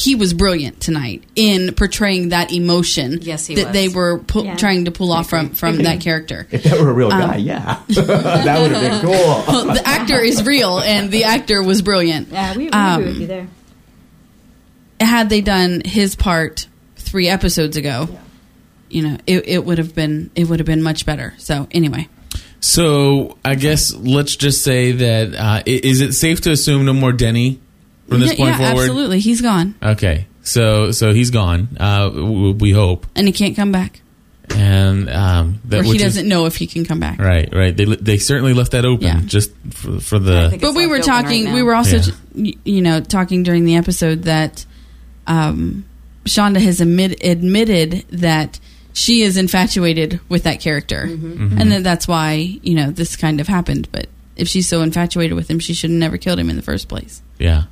He 0.00 0.14
was 0.14 0.32
brilliant 0.32 0.80
tonight 0.80 1.24
in 1.36 1.74
portraying 1.74 2.30
that 2.30 2.52
emotion 2.52 3.18
Yes, 3.20 3.46
he 3.46 3.56
that 3.56 3.66
was. 3.66 3.72
they 3.74 3.88
were 3.88 4.18
pu- 4.20 4.44
Yeah. 4.44 4.56
trying 4.56 4.86
to 4.86 4.90
pull 4.90 5.12
off 5.12 5.28
from 5.28 5.50
from 5.50 5.76
that 5.78 6.00
character. 6.00 6.46
if 6.52 6.62
that 6.64 6.80
were 6.80 6.88
a 6.90 6.92
real 6.92 7.12
Um, 7.12 7.20
guy, 7.20 7.36
yeah, 7.36 7.80
that 7.88 8.60
would 8.62 8.72
have 8.72 8.80
been 8.80 9.00
cool. 9.02 9.12
Well, 9.46 9.74
the 9.74 9.86
actor 9.86 10.18
is 10.18 10.42
real, 10.44 10.78
and 10.78 11.10
the 11.10 11.24
actor 11.24 11.62
was 11.62 11.82
brilliant. 11.82 12.28
Yeah, 12.28 12.56
we, 12.56 12.64
we 12.64 12.70
Um, 12.70 13.00
agree 13.02 13.12
with 13.12 13.20
you 13.20 13.26
there. 13.26 13.48
had 15.00 15.28
they 15.28 15.40
done 15.40 15.82
his 15.84 16.14
part 16.16 16.66
three 16.96 17.28
episodes 17.28 17.76
ago, 17.76 18.08
you 18.88 19.02
know, 19.02 19.18
it, 19.26 19.48
it 19.48 19.64
would 19.64 19.78
have 19.78 19.94
been 19.94 20.30
it 20.34 20.44
would 20.48 20.60
have 20.60 20.66
been 20.66 20.82
much 20.82 21.04
better. 21.06 21.34
So 21.38 21.68
anyway, 21.72 22.08
So 22.60 23.36
I 23.44 23.54
guess 23.54 23.92
let's 23.94 24.36
just 24.36 24.62
say 24.64 24.92
that 24.92 25.34
uh, 25.34 25.62
is 25.66 26.00
it 26.00 26.12
safe 26.12 26.40
to 26.42 26.50
assume 26.52 26.84
no 26.86 26.92
more 26.92 27.12
Denny 27.12 27.60
from 28.10 28.20
this 28.20 28.32
yeah, 28.32 28.36
point 28.36 28.50
yeah, 28.60 28.68
forward? 28.70 28.82
absolutely, 28.82 29.20
he's 29.20 29.40
gone 29.40 29.74
Okay, 29.82 30.26
so 30.42 30.90
so 30.90 31.12
he's 31.14 31.30
gone. 31.30 31.68
Uh, 31.80 32.08
w- 32.10 32.52
we 32.52 32.72
hope, 32.72 33.06
and 33.16 33.26
he 33.26 33.32
can't 33.32 33.56
come 33.56 33.72
back, 33.72 34.00
and 34.54 35.08
um, 35.08 35.60
that 35.66 35.80
or 35.80 35.84
he 35.84 35.96
doesn't 35.98 36.28
know 36.28 36.46
if 36.46 36.56
he 36.56 36.66
can 36.66 36.84
come 36.84 36.98
back. 37.00 37.18
Right, 37.18 37.48
right. 37.54 37.76
They 37.76 37.84
they 37.84 38.18
certainly 38.18 38.52
left 38.52 38.72
that 38.72 38.84
open 38.84 39.06
Yeah. 39.06 39.20
just 39.24 39.52
for, 39.70 40.00
for 40.00 40.18
the 40.18 40.58
But 40.60 40.74
we 40.74 40.86
were 40.86 40.96
open 40.96 41.08
right 41.08 41.22
talking. 41.22 41.52
we 41.52 41.62
were 41.62 41.74
also, 41.74 41.96
Yeah. 41.98 42.12
y- 42.34 42.54
you 42.64 42.82
know, 42.82 43.00
talking 43.00 43.42
during 43.44 43.64
the 43.64 43.76
episode 43.76 44.24
that 44.24 44.64
um, 45.26 45.84
Shonda 46.24 46.60
has 46.60 46.80
admit, 46.80 47.24
admitted 47.24 48.04
that 48.10 48.58
she 48.92 49.22
is 49.22 49.36
infatuated 49.36 50.20
with 50.28 50.42
that 50.44 50.60
character, 50.60 51.06
Mm-hmm. 51.08 51.58
and 51.60 51.72
that 51.72 51.84
that's 51.84 52.08
why 52.08 52.58
you 52.62 52.74
know 52.74 52.90
this 52.90 53.14
kind 53.16 53.40
of 53.40 53.46
happened. 53.48 53.88
But 53.92 54.08
if 54.36 54.48
she's 54.48 54.68
so 54.68 54.82
infatuated 54.82 55.36
with 55.36 55.48
him, 55.48 55.58
she 55.60 55.74
should 55.74 55.90
have 55.90 55.98
never 55.98 56.18
killed 56.18 56.38
him 56.38 56.50
in 56.50 56.56
the 56.56 56.62
first 56.62 56.88
place. 56.88 57.22
yeah. 57.38 57.64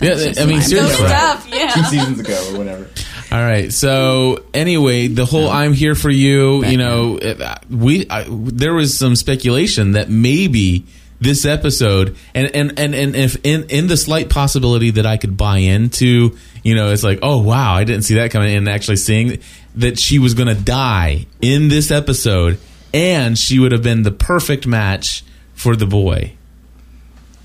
Yeah, 0.00 0.32
I 0.38 0.46
mean 0.46 0.60
So 0.62 0.68
seriously. 0.68 1.06
tough, 1.08 1.48
yeah. 1.52 1.84
seasons 1.84 2.20
ago 2.20 2.50
or 2.52 2.58
whatever. 2.58 2.88
All 3.32 3.38
right. 3.42 3.72
So 3.72 4.44
anyway, 4.54 5.08
the 5.08 5.24
whole 5.26 5.48
"I'm 5.48 5.72
here 5.74 5.94
for 5.94 6.10
you," 6.10 6.64
you 6.64 6.76
know, 6.78 7.16
it- 7.18 7.40
uh, 7.40 7.56
we 7.70 8.08
I, 8.08 8.24
there 8.28 8.72
was 8.74 8.96
some 8.96 9.16
speculation 9.16 9.92
that 9.92 10.08
maybe 10.08 10.86
this 11.20 11.44
episode, 11.44 12.16
and 12.34 12.54
and 12.54 12.78
and 12.78 12.94
and 12.94 13.16
if 13.16 13.36
in 13.44 13.64
in 13.70 13.86
the 13.88 13.96
slight 13.96 14.30
possibility 14.30 14.92
that 14.92 15.04
I 15.06 15.16
could 15.16 15.36
buy 15.36 15.58
into, 15.58 16.36
you 16.62 16.74
know, 16.76 16.90
it's 16.92 17.02
like, 17.02 17.18
oh 17.22 17.42
wow, 17.42 17.74
I 17.74 17.84
didn't 17.84 18.02
see 18.04 18.14
that 18.14 18.30
coming, 18.30 18.54
and 18.56 18.68
actually 18.68 18.96
seeing 18.96 19.40
that 19.74 19.98
she 19.98 20.18
was 20.18 20.34
going 20.34 20.48
to 20.48 20.60
die 20.60 21.26
in 21.42 21.68
this 21.68 21.90
episode, 21.90 22.58
and 22.94 23.36
she 23.38 23.58
would 23.58 23.72
have 23.72 23.82
been 23.82 24.02
the 24.04 24.10
perfect 24.12 24.66
match 24.66 25.24
for 25.54 25.76
the 25.76 25.86
boy. 25.86 26.32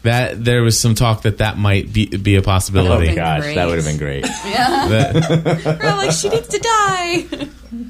That 0.03 0.43
there 0.43 0.61
was 0.63 0.77
some 0.79 0.95
talk 0.95 1.21
that 1.23 1.37
that 1.37 1.57
might 1.57 1.91
be 1.93 2.05
be 2.07 2.35
a 2.35 2.39
Oh 2.39 2.43
possibility. 2.43 3.07
been 3.07 3.15
gosh, 3.15 3.41
great. 3.43 3.55
that 3.55 3.67
would 3.67 3.77
have 3.77 3.85
been 3.85 3.97
great. 3.97 4.23
That- 4.43 5.79
We're 5.81 5.95
like, 5.97 6.11
she 6.11 6.29
needs 6.29 6.47
to 6.49 6.59
die. 6.59 7.47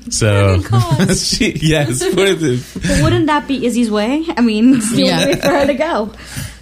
So 0.09 0.61
she, 1.15 1.51
yes, 1.53 2.03
what 2.15 2.27
is? 2.27 2.73
But 2.75 3.01
wouldn't 3.01 3.25
that 3.27 3.47
be 3.47 3.65
Izzy's 3.65 3.89
way? 3.89 4.25
I 4.37 4.41
mean, 4.41 4.75
it's 4.75 4.91
the 4.91 5.03
Yeah. 5.05 5.19
only 5.21 5.33
way 5.33 5.39
for 5.41 5.47
her 5.49 5.65
to 5.65 5.73
go. 5.73 6.11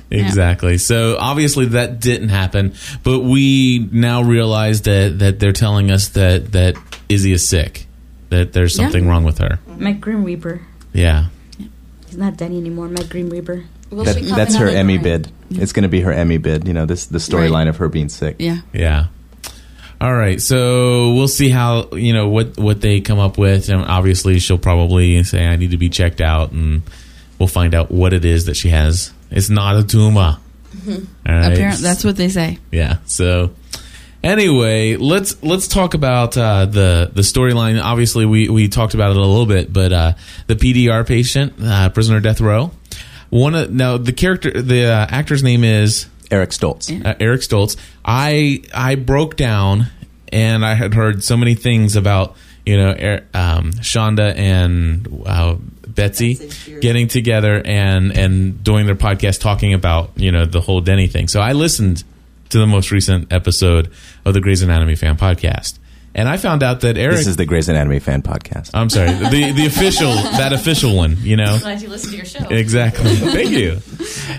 exactly. 0.10 0.78
So 0.78 1.18
obviously 1.20 1.66
that 1.68 2.00
didn't 2.00 2.30
happen, 2.30 2.74
but 3.04 3.20
we 3.20 3.80
now 3.92 4.24
realize 4.24 4.84
that 4.84 5.20
that 5.20 5.40
they're 5.40 5.52
telling 5.54 5.92
us 5.92 6.10
that 6.10 6.54
that 6.54 6.76
Izzy 7.10 7.34
is 7.34 7.46
sick, 7.48 7.88
that 8.30 8.54
there's 8.54 8.78
Yeah. 8.78 8.86
something 8.86 9.08
wrong 9.08 9.24
with 9.26 9.38
her. 9.40 9.60
Meg 9.78 10.00
Grim 10.02 10.24
Reaper. 10.24 10.62
Yeah, 10.94 11.26
He's 12.08 12.18
not 12.18 12.38
Denny 12.38 12.58
anymore. 12.58 12.88
Meg 12.90 13.10
Grim 13.10 13.30
Reaper. 13.30 13.66
Will 13.92 14.04
That, 14.06 14.16
she 14.18 14.28
come 14.28 14.38
that's 14.38 14.56
her 14.56 14.68
on 14.70 14.74
Emmy 14.76 14.96
line? 14.96 15.04
bid. 15.04 15.32
It's 15.52 15.74
going 15.74 15.84
to 15.84 15.90
be 15.90 16.02
her 16.02 16.12
Emmy 16.14 16.38
bid. 16.38 16.68
You 16.68 16.74
know, 16.74 16.86
this 16.86 17.06
the 17.08 17.18
storyline 17.20 17.52
Right. 17.52 17.68
of 17.68 17.78
her 17.78 17.90
being 17.90 18.10
sick. 18.10 18.38
Yeah. 18.40 18.58
yeah. 18.74 19.08
All 20.00 20.14
right, 20.16 20.42
so 20.42 21.14
we'll 21.14 21.28
see 21.28 21.50
how 21.50 21.90
you 21.92 22.12
know 22.14 22.28
what 22.30 22.58
what 22.58 22.82
they 22.82 23.02
come 23.02 23.20
up 23.20 23.38
with, 23.38 23.70
and 23.70 23.84
obviously 23.86 24.40
she'll 24.40 24.58
probably 24.58 25.24
say 25.24 25.46
I 25.46 25.58
need 25.58 25.72
to 25.72 25.78
be 25.78 25.90
checked 25.90 26.22
out, 26.22 26.52
and 26.54 26.82
we'll 27.38 27.48
find 27.48 27.76
out 27.76 27.92
what 27.92 28.12
it 28.14 28.26
is 28.26 28.46
that 28.46 28.56
she 28.56 28.70
has. 28.70 29.14
It's 29.30 29.52
not 29.52 29.76
a 29.78 29.84
tumor. 29.84 30.40
All 30.88 30.96
right. 31.28 31.54
Apparently, 31.54 31.84
that's 31.84 32.04
what 32.04 32.16
they 32.16 32.30
say. 32.30 32.58
yeah 32.72 32.98
so 33.06 33.52
anyway 34.24 34.96
let's 34.96 35.42
let's 35.44 35.68
talk 35.68 35.94
about 35.94 36.38
uh, 36.38 36.66
the 36.66 37.12
the 37.14 37.22
storyline 37.22 37.82
obviously 37.84 38.26
we 38.26 38.50
we 38.50 38.68
talked 38.68 38.94
about 38.94 39.12
it 39.12 39.18
a 39.18 39.20
little 39.20 39.46
bit 39.46 39.72
but 39.74 39.92
uh, 39.92 40.14
the 40.48 40.56
pdr 40.56 41.06
patient 41.06 41.54
uh, 41.62 41.90
prisoner 41.90 42.20
death 42.20 42.40
row 42.42 42.72
one 43.32 43.56
of 43.56 43.72
now 43.72 43.98
the 43.98 44.14
character 44.14 44.62
the 44.62 44.86
uh, 44.86 45.08
actor's 45.10 45.42
name 45.42 45.64
is 45.64 46.06
Eric 46.30 46.52
Stoltz. 46.52 47.04
uh, 47.04 47.16
Eric 47.20 47.42
Stoltz. 47.42 47.76
I 48.06 48.62
I 48.74 48.96
broke 48.96 49.36
down 49.36 49.88
and 50.32 50.66
I 50.66 50.76
had 50.76 50.94
heard 50.94 51.24
so 51.24 51.36
many 51.36 51.56
things 51.56 51.96
about 51.96 52.36
you 52.66 52.78
know 52.78 52.92
er, 52.92 53.26
um, 53.34 53.72
Shonda 53.74 54.36
and 54.36 55.24
uh, 55.26 55.56
Betsy 55.88 56.38
getting 56.82 57.08
together 57.08 57.62
and 57.66 58.16
and 58.16 58.64
doing 58.64 58.86
their 58.86 58.96
podcast 58.96 59.42
talking 59.42 59.74
about 59.74 60.12
you 60.16 60.32
know 60.32 60.46
the 60.46 60.62
whole 60.62 60.82
Denny 60.82 61.08
thing. 61.08 61.28
So 61.28 61.40
I 61.42 61.54
listened 61.54 62.04
to 62.50 62.60
the 62.60 62.68
most 62.68 62.92
recent 62.92 63.32
episode 63.32 63.92
of 64.26 64.34
the 64.34 64.42
Grey's 64.42 64.62
Anatomy 64.62 64.96
fan 64.96 65.18
podcast, 65.18 65.80
and 66.14 66.28
I 66.28 66.38
found 66.38 66.64
out 66.64 66.82
that 66.82 66.98
Eric. 66.98 67.18
This 67.18 67.28
is 67.28 67.38
the 67.38 67.46
Grey's 67.46 67.70
Anatomy 67.70 68.00
fan 68.00 68.22
podcast. 68.22 68.72
I'm 68.74 68.90
sorry, 68.90 69.12
the 69.12 69.54
the 69.56 69.66
official 69.66 70.14
that 70.14 70.54
official 70.54 70.96
one. 70.96 71.18
You 71.20 71.38
know, 71.38 71.58
Glad 71.60 71.82
you 71.82 71.90
listened 71.90 72.12
to 72.12 72.18
your 72.18 72.26
show. 72.26 72.48
Exactly. 72.50 73.16
Thank 73.16 73.50
you. 73.52 73.80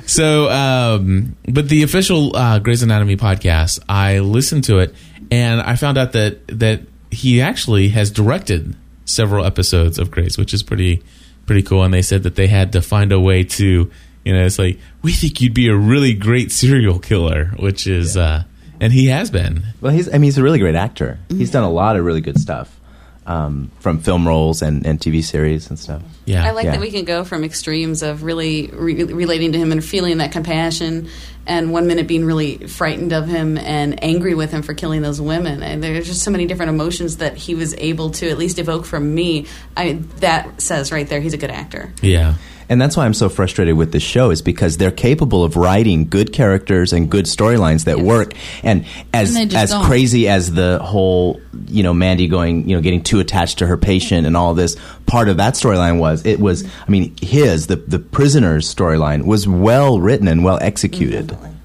So, 0.07 0.51
um, 0.51 1.37
but 1.47 1.69
the 1.69 1.83
official 1.83 2.37
uh, 2.37 2.59
Grey's 2.59 2.83
Anatomy 2.83 3.17
podcast, 3.17 3.81
I 3.89 4.19
listened 4.21 4.65
to 4.65 4.79
it, 4.79 4.95
and 5.31 5.61
I 5.61 5.77
found 5.77 5.99
out 5.99 6.13
that 6.13 6.47
that 6.49 6.81
he 7.11 7.41
actually 7.41 7.89
has 7.91 8.11
directed 8.11 8.75
several 9.05 9.45
episodes 9.45 9.99
of 9.99 10.11
Grey's, 10.11 10.39
which 10.39 10.55
is 10.55 10.63
pretty 10.63 11.03
pretty 11.47 11.63
cool. 11.63 11.83
And 11.83 11.93
they 11.93 12.03
said 12.03 12.23
that 12.25 12.37
they 12.37 12.47
had 12.47 12.73
to 12.73 12.83
find 12.83 13.13
a 13.13 13.21
way 13.21 13.45
to, 13.45 13.91
you 14.25 14.33
know, 14.33 14.45
it's 14.45 14.59
like 14.59 14.79
we 15.03 15.13
think 15.13 15.41
you'd 15.41 15.55
be 15.55 15.69
a 15.69 15.77
really 15.77 16.15
great 16.15 16.53
serial 16.53 16.99
killer, 16.99 17.47
which 17.59 17.87
is, 17.87 18.17
uh, 18.17 18.45
and 18.83 18.93
he 18.93 19.07
has 19.07 19.31
been. 19.31 19.63
Well, 19.81 19.93
he's 19.93 20.09
I 20.09 20.13
mean 20.13 20.25
he's 20.25 20.37
a 20.39 20.43
really 20.43 20.59
great 20.59 20.75
actor. 20.75 21.19
He's 21.31 21.51
done 21.51 21.65
a 21.65 21.71
lot 21.71 21.97
of 21.97 22.05
really 22.05 22.21
good 22.21 22.39
stuff 22.39 22.79
um, 23.27 23.71
from 23.79 24.01
film 24.01 24.27
roles 24.27 24.63
and, 24.63 24.85
and 24.87 24.99
TV 24.99 25.23
series 25.23 25.71
and 25.71 25.79
stuff. 25.79 26.03
Yeah. 26.27 26.45
I 26.45 26.51
like 26.51 26.65
Yeah. 26.65 26.73
that 26.73 26.81
we 26.81 26.91
can 26.91 27.05
go 27.05 27.23
from 27.25 27.45
extremes 27.45 28.03
of 28.03 28.25
really 28.25 28.67
re- 28.73 29.05
relating 29.05 29.53
to 29.53 29.59
him 29.59 29.71
and 29.73 29.83
feeling 29.85 30.19
that 30.19 30.33
compassion, 30.33 31.09
and 31.47 31.73
one 31.73 31.87
minute 31.87 32.07
being 32.09 32.25
really 32.25 32.59
frightened 32.67 33.13
of 33.13 33.27
him 33.29 33.59
and 33.59 34.03
angry 34.03 34.35
with 34.35 34.51
him 34.51 34.63
for 34.63 34.75
killing 34.75 35.03
those 35.03 35.21
women. 35.21 35.63
And 35.63 35.83
there's 35.83 36.07
just 36.07 36.23
so 36.23 36.31
many 36.33 36.47
different 36.47 36.71
emotions 36.71 37.19
that 37.19 37.37
he 37.37 37.55
was 37.55 37.75
able 37.79 38.11
to 38.11 38.29
at 38.29 38.39
least 38.39 38.59
evoke 38.59 38.85
from 38.87 39.15
me. 39.15 39.47
I 39.77 39.95
that 40.21 40.61
says 40.61 40.91
right 40.93 41.09
there 41.09 41.21
he's 41.21 41.35
a 41.35 41.39
good 41.39 41.51
actor. 41.51 41.93
yeah. 42.03 42.35
And 42.73 42.81
that's 42.81 42.97
why 42.97 43.05
I'm 43.05 43.13
so 43.13 43.29
frustrated 43.29 43.77
with 43.77 43.93
this 43.93 44.03
show 44.03 44.31
is 44.31 44.41
because 44.41 44.79
they're 44.79 44.91
capable 44.91 45.45
of 45.45 45.57
writing 45.57 46.09
good 46.09 46.33
characters 46.33 46.95
and 46.95 47.11
good 47.11 47.27
storylines 47.27 47.85
that 47.85 47.99
work. 48.01 48.33
And 48.63 48.87
as 49.13 49.37
And 49.37 49.53
as 49.53 49.73
don't. 49.73 49.85
crazy 49.85 50.27
as 50.27 50.55
the 50.55 50.79
whole, 50.79 51.39
you 51.67 51.83
know, 51.83 51.93
Mandy 51.93 52.29
going, 52.29 52.67
you 52.67 52.75
know, 52.75 52.81
getting 52.81 53.03
too 53.03 53.21
attached 53.21 53.59
to 53.59 53.67
her 53.67 53.77
patient 53.77 54.27
and 54.27 54.39
all 54.39 54.55
this 54.55 54.79
part 55.05 55.29
of 55.29 55.37
that 55.37 55.53
storyline 55.53 55.99
was, 55.99 56.25
it 56.25 56.41
was, 56.41 56.65
I 56.65 56.91
mean, 56.91 57.15
his 57.21 57.67
the 57.67 57.77
the 57.77 57.99
prisoner's 57.99 58.75
storyline 58.75 59.27
was 59.27 59.47
well 59.47 60.01
written 60.01 60.27
and 60.27 60.43
well 60.43 60.59
executed. 60.63 61.27
Definitely. 61.27 61.59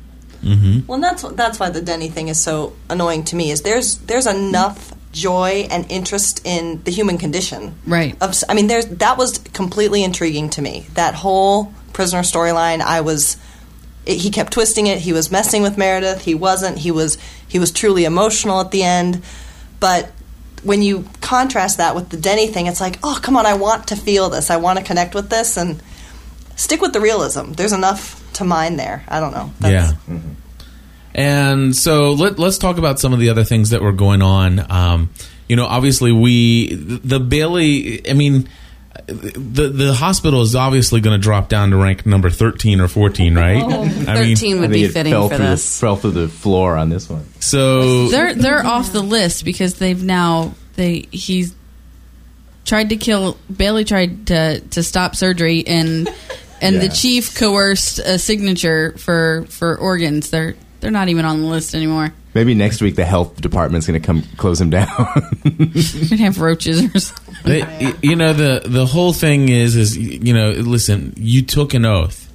Mm-hmm. 0.44 0.88
Well, 0.88 0.96
and 0.96 1.04
that's 1.06 1.24
that's 1.24 1.58
why 1.58 1.70
the 1.70 1.82
Denny 1.82 2.10
thing 2.10 2.28
is 2.28 2.44
so 2.44 2.74
annoying 2.90 3.24
to 3.26 3.38
me. 3.38 3.52
Is 3.52 3.62
there's 3.62 4.00
there's 4.00 4.28
enough 4.28 4.94
joy 5.18 5.68
and 5.70 5.86
interest 5.90 6.42
in 6.46 6.82
the 6.84 6.92
human 6.92 7.18
condition, 7.18 7.76
Right. 7.86 8.16
Of 8.22 8.30
s- 8.30 8.44
I 8.50 8.54
mean, 8.54 8.68
there's 8.68 8.86
that 8.86 9.18
was 9.18 9.38
completely 9.54 10.04
intriguing 10.04 10.50
to 10.52 10.62
me. 10.62 10.88
That 10.94 11.14
whole 11.16 11.74
prisoner 11.94 12.22
storyline, 12.24 12.82
I 12.82 13.02
was. 13.02 13.38
It, 14.06 14.18
he 14.18 14.30
kept 14.30 14.54
twisting 14.54 14.88
it. 14.88 15.00
He 15.00 15.14
was 15.14 15.32
messing 15.32 15.64
with 15.64 15.78
Meredith. 15.78 16.22
He 16.22 16.36
wasn't. 16.36 16.78
He 16.78 16.92
was. 16.92 17.18
He 17.48 17.60
was 17.60 17.72
truly 17.72 18.06
emotional 18.06 18.62
at 18.62 18.72
the 18.72 18.84
end, 18.84 19.22
but. 19.80 20.12
When 20.64 20.82
you 20.82 21.06
contrast 21.22 21.78
that 21.78 21.94
with 21.96 22.10
the 22.10 22.18
Denny 22.18 22.48
thing, 22.48 22.66
it's 22.66 22.82
like, 22.82 22.98
oh, 23.04 23.18
come 23.22 23.38
on, 23.38 23.46
I 23.46 23.54
want 23.54 23.88
to 23.90 23.96
feel 23.96 24.30
this. 24.30 24.50
I 24.50 24.58
want 24.58 24.80
to 24.80 24.84
connect 24.84 25.14
with 25.14 25.30
this, 25.30 25.56
and 25.56 25.82
stick 26.56 26.82
with 26.82 26.94
the 26.94 27.00
realism. 27.00 27.52
There's 27.54 27.74
enough 27.74 28.20
to 28.34 28.44
mine 28.44 28.76
there. 28.76 29.04
I 29.08 29.20
don't 29.20 29.32
know. 29.34 29.52
That's, 29.60 29.72
Yeah. 29.94 29.98
Mm-hmm. 30.10 30.34
And 31.18 31.76
so 31.76 32.14
let, 32.14 32.38
let's 32.38 32.60
talk 32.60 32.78
about 32.78 33.00
some 33.00 33.12
of 33.12 33.20
the 33.20 33.30
other 33.30 33.44
things 33.44 33.72
that 33.72 33.82
were 33.82 33.92
going 33.92 34.22
on. 34.22 34.72
Um, 34.72 35.10
you 35.50 35.56
know, 35.56 35.66
obviously 35.66 36.12
we 36.12 36.74
the 36.76 37.20
Bailey. 37.20 38.08
I 38.08 38.14
mean, 38.14 38.48
the 39.08 39.70
the 39.70 39.94
hospital 39.94 40.42
is 40.42 40.56
obviously 40.56 41.02
going 41.02 41.20
to 41.20 41.22
drop 41.22 41.50
down 41.50 41.72
to 41.72 41.78
rank 41.78 42.06
number 42.06 42.30
thirteen 42.30 42.82
or 42.82 42.88
fourteen, 42.88 43.36
right? 43.36 43.64
I 43.64 43.68
mean, 43.68 43.90
13 43.90 44.08
I 44.08 44.20
would 44.20 44.38
think 44.38 44.74
be 44.74 44.84
it 44.84 44.92
fitting 44.92 45.14
fell 45.14 45.30
for 45.30 45.38
through 45.38 45.46
the, 45.46 45.52
this. 45.52 45.80
fell 45.80 45.96
through 45.96 46.12
the 46.12 46.28
floor 46.28 46.76
on 46.78 46.90
this 46.90 47.10
one. 47.10 47.26
so 47.40 48.10
They're 48.10 48.34
they're 48.34 48.66
off 48.66 48.92
the 48.92 49.02
list 49.02 49.46
because 49.46 49.76
they've 49.76 50.04
now 50.04 50.54
they 50.76 51.08
he's 51.12 51.56
tried 52.66 52.90
to 52.90 52.98
kill 52.98 53.38
Bailey 53.56 53.86
tried 53.86 54.28
to 54.28 54.60
to 54.60 54.84
stop 54.84 55.16
surgery 55.16 55.66
and 55.66 56.10
and 56.62 56.76
the 56.82 56.90
chief 56.90 57.36
coerced 57.36 58.00
a 58.00 58.20
signature 58.20 58.94
for 58.98 59.46
for 59.50 59.78
organs. 59.78 60.30
They're 60.32 60.56
they're 60.80 60.92
not 60.92 61.10
even 61.10 61.26
on 61.26 61.42
the 61.42 61.48
list 61.48 61.74
anymore. 61.76 62.14
Maybe 62.34 62.54
next 62.54 62.82
week 62.82 62.96
the 62.96 63.06
health 63.06 63.42
department's 63.42 63.88
going 63.88 64.00
to 64.00 64.06
come 64.06 64.24
close 64.38 64.60
him 64.62 64.70
down. 64.70 64.88
You 65.44 66.08
could 66.08 66.20
have 66.20 66.40
roaches 66.40 66.84
or 66.96 67.00
something. 67.00 67.36
They- 67.46 67.94
you 68.04 68.16
know 68.16 68.34
the 68.34 68.62
the 68.66 68.86
whole 68.86 69.14
thing 69.14 69.50
is 69.50 69.76
is 69.76 69.98
you 69.98 70.34
know 70.34 70.52
listen 70.52 71.14
you 71.18 71.42
took 71.42 71.74
an 71.74 71.86
oath 71.86 72.32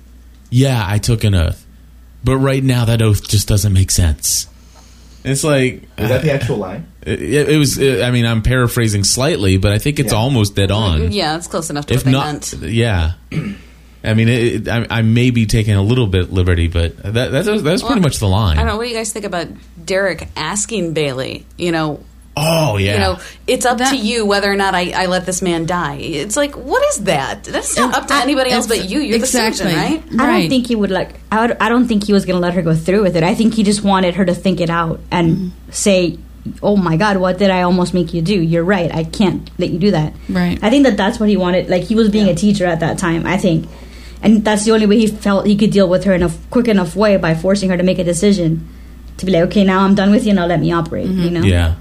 yeah 0.51 0.83
i 0.87 0.99
took 0.99 1.25
an 1.25 1.35
oath 1.35 1.67
but 2.25 2.37
right 2.37 2.63
now 2.63 2.85
that 2.87 3.03
oath 3.03 3.27
just 3.29 3.47
doesn't 3.49 3.73
make 3.73 3.91
sense 3.91 4.47
it's 5.25 5.45
like 5.45 5.83
is 5.99 6.09
that 6.09 6.23
the 6.23 6.31
uh, 6.31 6.35
actual 6.35 6.57
line? 6.59 6.87
it, 7.03 7.49
it 7.51 7.59
was 7.59 7.79
uh, 7.79 8.03
i 8.07 8.11
mean 8.11 8.25
i'm 8.27 8.43
paraphrasing 8.43 9.05
slightly 9.05 9.57
but 9.59 9.73
i 9.73 9.79
think 9.79 9.99
it's 9.99 10.13
Yeah. 10.13 10.19
almost 10.19 10.55
dead 10.57 10.71
on 10.71 11.11
Yeah, 11.13 11.37
it's 11.37 11.47
close 11.49 11.69
enough 11.71 11.87
to 11.87 11.95
if 11.95 12.01
what 12.01 12.05
they 12.07 12.11
not 12.13 12.27
meant. 12.27 12.53
yeah 12.73 13.13
i 14.05 14.15
mean 14.15 14.29
it, 14.29 14.67
it, 14.67 14.69
I, 14.69 14.87
I 14.99 15.03
may 15.03 15.31
be 15.31 15.47
taking 15.47 15.75
a 15.75 15.83
little 15.83 16.07
bit 16.07 16.33
liberty 16.33 16.69
but 16.69 16.97
that, 16.99 17.31
that's 17.31 17.63
that's 17.63 17.83
pretty 17.83 18.01
much 18.01 18.19
the 18.19 18.29
line 18.29 18.59
I 18.59 18.65
don't 18.65 18.67
know. 18.67 18.77
What 18.77 18.85
do 18.85 18.91
you 18.91 18.97
guys 18.97 19.13
think 19.13 19.25
about 19.25 19.49
Derek 19.85 20.29
asking 20.37 20.93
Bailey? 20.93 21.47
You 21.57 21.73
know, 21.73 22.05
oh 22.37 22.77
yeah 22.77 22.95
you 22.95 23.01
know, 23.01 23.21
it's 23.47 23.67
up 23.67 23.79
That- 23.79 23.91
to 23.91 23.97
you 23.97 24.25
whether 24.27 24.51
or 24.51 24.57
not 24.57 24.75
I, 24.75 24.93
I 24.93 25.07
let 25.07 25.27
this 25.27 25.43
man 25.43 25.67
die. 25.67 25.97
It's 25.97 26.37
like, 26.37 26.55
what 26.57 26.83
is 26.91 27.05
that? 27.05 27.45
That's 27.45 27.77
not 27.77 27.95
up 27.95 28.07
to 28.09 28.15
anybody 28.15 28.51
else 28.51 28.67
but 28.67 28.89
you. 28.89 29.01
You're 29.01 29.17
exactly 29.17 29.73
the 29.73 29.81
surgeon, 29.81 30.19
right? 30.19 30.21
I 30.21 30.41
don't 30.41 30.49
think 30.49 30.67
he 30.67 30.77
would 30.77 30.91
like. 30.91 31.15
I, 31.31 31.47
would, 31.47 31.57
I 31.61 31.69
don't 31.69 31.89
think 31.89 32.05
he 32.05 32.13
was 32.13 32.25
going 32.25 32.37
to 32.37 32.41
let 32.41 32.55
her 32.55 32.63
go 32.63 32.75
through 32.75 33.03
with 33.03 33.17
it. 33.17 33.23
I 33.23 33.35
think 33.35 33.55
he 33.55 33.63
just 33.63 33.83
wanted 33.83 34.15
her 34.15 34.25
to 34.25 34.35
think 34.35 34.61
it 34.61 34.71
out 34.71 35.01
and 35.11 35.37
mm-hmm. 35.37 35.71
say, 35.71 36.19
"Oh 36.63 36.77
my 36.77 36.97
God, 36.97 37.17
what 37.17 37.39
did 37.39 37.51
I 37.51 37.63
almost 37.63 37.95
make 37.95 38.15
you 38.15 38.23
do? 38.23 38.41
You're 38.41 38.65
right. 38.65 38.95
I 38.95 39.05
can't 39.05 39.51
let 39.59 39.71
you 39.71 39.79
do 39.79 39.91
that." 39.91 40.15
Right. 40.29 40.59
I 40.63 40.71
think 40.71 40.85
that 40.85 40.97
that's 40.97 41.19
what 41.19 41.29
he 41.29 41.37
wanted. 41.37 41.69
Like 41.69 41.83
he 41.83 41.95
was 41.95 42.09
being 42.11 42.29
a 42.29 42.35
teacher 42.35 42.67
at 42.67 42.81
that 42.81 42.99
time. 42.99 43.27
I 43.27 43.39
think, 43.39 43.69
and 44.23 44.45
that's 44.45 44.65
the 44.65 44.71
only 44.73 44.87
way 44.87 44.99
he 44.99 45.07
felt 45.07 45.47
he 45.47 45.57
could 45.57 45.71
deal 45.71 45.89
with 45.89 46.05
her 46.05 46.15
in 46.15 46.23
a 46.23 46.31
quick 46.51 46.69
enough 46.69 46.97
way 46.97 47.17
by 47.17 47.35
forcing 47.35 47.71
her 47.71 47.77
to 47.77 47.83
make 47.83 47.99
a 47.99 48.05
decision 48.05 48.69
to 49.19 49.27
be 49.27 49.33
like, 49.33 49.43
"Okay, 49.45 49.65
now 49.65 49.81
I'm 49.81 49.95
done 49.95 50.11
with 50.11 50.27
you. 50.27 50.33
Now 50.33 50.47
let 50.47 50.61
me 50.61 50.73
operate." 50.73 51.09
Mm-hmm. 51.09 51.23
You 51.23 51.31
know. 51.31 51.43
Yeah. 51.43 51.75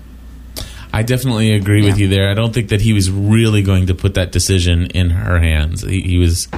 I 0.93 1.03
definitely 1.03 1.53
agree 1.53 1.85
with 1.85 1.97
you 1.97 2.09
there. 2.09 2.29
I 2.29 2.33
don't 2.33 2.53
think 2.53 2.67
that 2.69 2.81
he 2.81 2.91
was 2.91 3.09
really 3.09 3.63
going 3.63 3.87
to 3.87 3.95
put 3.95 4.15
that 4.15 4.33
decision 4.33 4.87
in 4.87 5.09
her 5.11 5.39
hands. 5.39 5.83
He, 5.83 6.01
he 6.01 6.17
was 6.17 6.49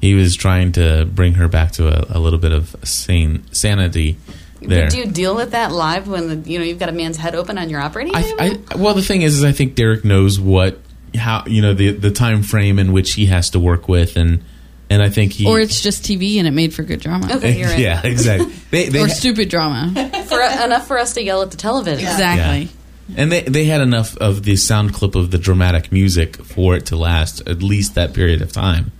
he 0.00 0.14
was 0.14 0.34
trying 0.34 0.72
to 0.72 1.04
bring 1.04 1.34
her 1.34 1.46
back 1.46 1.72
to 1.72 1.88
a, 1.88 2.18
a 2.18 2.18
little 2.18 2.38
bit 2.38 2.52
of 2.52 2.74
sane 2.84 3.44
sanity 3.52 4.16
there. 4.60 4.86
But 4.86 4.92
do 4.92 4.98
you 4.98 5.06
deal 5.06 5.36
with 5.36 5.50
that 5.50 5.72
live 5.72 6.08
when 6.08 6.28
the, 6.28 6.50
you 6.50 6.58
know 6.58 6.64
you've 6.64 6.78
got 6.78 6.88
a 6.88 6.92
man's 6.92 7.16
head 7.16 7.34
open 7.34 7.58
on 7.58 7.68
your 7.68 7.80
operating 7.80 8.14
table? 8.14 8.36
I, 8.40 8.58
I, 8.70 8.76
well, 8.76 8.94
the 8.94 9.02
thing 9.02 9.22
is, 9.22 9.38
is 9.38 9.44
I 9.44 9.52
think 9.52 9.74
Derek 9.74 10.04
knows 10.04 10.40
what 10.40 10.78
how 11.14 11.44
you 11.46 11.62
know 11.62 11.74
the 11.74 11.92
the 11.92 12.10
time 12.10 12.42
frame 12.42 12.78
in 12.78 12.92
which 12.92 13.12
he 13.12 13.26
has 13.26 13.50
to 13.50 13.60
work 13.60 13.88
with, 13.88 14.16
and 14.16 14.42
and 14.90 15.02
I 15.02 15.08
think 15.08 15.32
he 15.32 15.46
Or 15.46 15.58
it's 15.60 15.80
just 15.80 16.02
TV 16.04 16.36
and 16.38 16.46
it 16.46 16.50
made 16.52 16.74
for 16.74 16.82
good 16.82 17.00
drama. 17.00 17.36
Okay, 17.36 17.58
you're 17.58 17.68
right. 17.68 17.78
yeah, 17.78 18.00
exactly. 18.04 18.52
They, 18.70 18.88
they 18.88 19.00
Or 19.00 19.06
ha- 19.08 19.12
stupid 19.12 19.48
drama. 19.50 19.92
for 20.26 20.40
enough 20.40 20.86
for 20.86 20.98
us 20.98 21.12
to 21.14 21.22
yell 21.22 21.42
at 21.42 21.50
the 21.50 21.56
television. 21.58 22.06
Exactly. 22.06 22.68
And 23.16 23.30
they 23.30 23.42
they 23.42 23.64
had 23.66 23.80
enough 23.82 24.16
of 24.16 24.44
the 24.44 24.56
sound 24.56 24.94
clip 24.94 25.14
of 25.14 25.30
the 25.30 25.38
dramatic 25.38 25.92
music 25.92 26.36
for 26.36 26.74
it 26.76 26.86
to 26.86 26.96
last 26.96 27.46
at 27.46 27.62
least 27.62 27.94
that 27.96 28.14
period 28.14 28.40
of 28.40 28.52
time, 28.52 28.92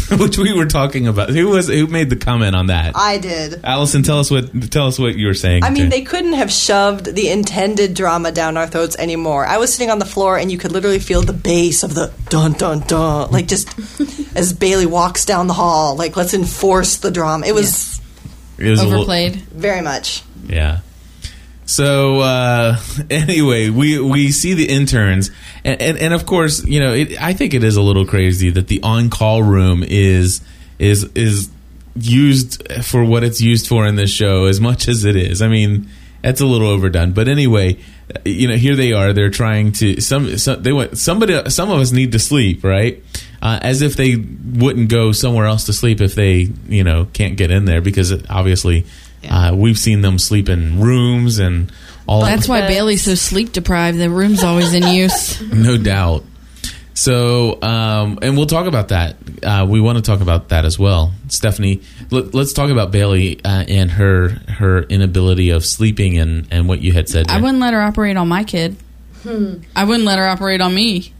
which 0.18 0.38
we 0.38 0.52
were 0.52 0.66
talking 0.66 1.06
about. 1.08 1.30
Who 1.30 1.48
was 1.48 1.68
who 1.68 1.86
made 1.86 2.10
the 2.10 2.16
comment 2.16 2.54
on 2.54 2.66
that? 2.68 2.92
I 2.96 3.18
did. 3.18 3.60
Allison, 3.64 4.02
tell 4.02 4.18
us 4.20 4.30
what 4.30 4.70
tell 4.70 4.86
us 4.86 4.98
what 4.98 5.16
you 5.16 5.26
were 5.26 5.34
saying. 5.34 5.64
I 5.64 5.70
mean, 5.70 5.84
to- 5.84 5.88
they 5.90 6.02
couldn't 6.02 6.34
have 6.34 6.52
shoved 6.52 7.06
the 7.14 7.28
intended 7.30 7.94
drama 7.94 8.30
down 8.32 8.56
our 8.56 8.66
throats 8.66 8.96
anymore. 8.96 9.44
I 9.46 9.58
was 9.58 9.72
sitting 9.72 9.90
on 9.90 9.98
the 9.98 10.04
floor, 10.04 10.38
and 10.38 10.50
you 10.52 10.58
could 10.58 10.72
literally 10.72 10.98
feel 11.00 11.22
the 11.22 11.32
bass 11.32 11.82
of 11.82 11.94
the 11.94 12.12
dun 12.28 12.52
dun 12.52 12.80
dun, 12.80 13.30
like 13.30 13.48
just 13.48 13.68
as 14.36 14.52
Bailey 14.52 14.86
walks 14.86 15.24
down 15.24 15.46
the 15.46 15.54
hall. 15.54 15.96
Like, 15.96 16.16
let's 16.16 16.34
enforce 16.34 16.98
the 16.98 17.10
drama. 17.10 17.46
It 17.46 17.54
was 17.54 18.00
it 18.58 18.70
was 18.70 18.80
a 18.80 18.84
little- 18.84 18.98
Overplayed. 19.00 19.36
very 19.36 19.80
much. 19.82 20.22
Yeah. 20.46 20.80
So 21.66 22.20
uh, 22.20 22.78
anyway, 23.10 23.68
we 23.68 24.00
we 24.00 24.30
see 24.30 24.54
the 24.54 24.68
interns, 24.68 25.30
and 25.64 25.80
and, 25.82 25.98
and 25.98 26.14
of 26.14 26.24
course, 26.24 26.64
you 26.64 26.80
know, 26.80 26.94
it, 26.94 27.20
I 27.20 27.32
think 27.32 27.54
it 27.54 27.62
is 27.62 27.76
a 27.76 27.82
little 27.82 28.06
crazy 28.06 28.50
that 28.50 28.68
the 28.68 28.82
on 28.82 29.10
call 29.10 29.42
room 29.42 29.82
is 29.86 30.40
is 30.78 31.04
is 31.14 31.50
used 31.96 32.62
for 32.84 33.04
what 33.04 33.24
it's 33.24 33.40
used 33.40 33.66
for 33.66 33.86
in 33.86 33.96
this 33.96 34.10
show 34.10 34.44
as 34.46 34.60
much 34.60 34.88
as 34.88 35.04
it 35.04 35.16
is. 35.16 35.42
I 35.42 35.48
mean, 35.48 35.88
that's 36.22 36.40
a 36.40 36.46
little 36.46 36.68
overdone. 36.68 37.12
But 37.12 37.28
anyway, 37.28 37.78
you 38.24 38.48
know, 38.48 38.56
here 38.56 38.76
they 38.76 38.92
are. 38.92 39.12
They're 39.12 39.30
trying 39.30 39.72
to 39.72 40.00
some, 40.00 40.36
some 40.38 40.62
they 40.62 40.72
want 40.72 40.98
somebody. 40.98 41.50
Some 41.50 41.70
of 41.70 41.80
us 41.80 41.92
need 41.92 42.12
to 42.12 42.18
sleep, 42.18 42.64
right? 42.64 43.02
Uh, 43.42 43.58
as 43.62 43.82
if 43.82 43.96
they 43.96 44.16
wouldn't 44.16 44.88
go 44.88 45.12
somewhere 45.12 45.46
else 45.46 45.66
to 45.66 45.72
sleep 45.72 46.00
if 46.00 46.14
they, 46.14 46.48
you 46.68 46.84
know, 46.84 47.06
can't 47.12 47.36
get 47.36 47.50
in 47.50 47.64
there 47.64 47.80
because 47.80 48.12
obviously 48.28 48.86
uh, 49.28 49.54
we've 49.54 49.78
seen 49.78 50.00
them 50.00 50.18
sleep 50.18 50.48
in 50.48 50.80
rooms 50.80 51.38
and 51.38 51.72
all. 52.06 52.22
That's 52.22 52.48
why 52.48 52.66
Bailey's 52.66 53.04
so 53.04 53.14
sleep 53.14 53.52
deprived. 53.52 53.98
The 53.98 54.10
room's 54.10 54.44
always 54.44 54.74
in 54.74 54.86
use. 54.86 55.40
no 55.52 55.76
doubt. 55.76 56.24
So, 56.94 57.60
um, 57.60 58.18
and 58.22 58.38
we'll 58.38 58.46
talk 58.46 58.66
about 58.66 58.88
that. 58.88 59.16
Uh, 59.42 59.66
we 59.68 59.82
want 59.82 59.98
to 59.98 60.02
talk 60.02 60.22
about 60.22 60.48
that 60.48 60.64
as 60.64 60.78
well, 60.78 61.12
Stephanie. 61.28 61.82
Let, 62.10 62.34
us 62.34 62.54
talk 62.54 62.70
about 62.70 62.90
Bailey 62.90 63.38
uh, 63.44 63.64
and 63.68 63.90
her 63.90 64.28
her 64.48 64.82
inability 64.84 65.50
of 65.50 65.64
sleeping 65.66 66.18
and 66.18 66.48
and 66.50 66.68
what 66.68 66.80
you 66.80 66.92
had 66.92 67.08
said. 67.10 67.28
I 67.28 67.34
there. 67.34 67.42
wouldn't 67.42 67.60
let 67.60 67.74
her 67.74 67.82
operate 67.82 68.16
on 68.16 68.28
my 68.28 68.44
kid. 68.44 68.76
I 69.74 69.84
wouldn't 69.84 70.04
let 70.04 70.18
her 70.18 70.26
operate 70.26 70.60
on 70.60 70.74
me. 70.74 71.12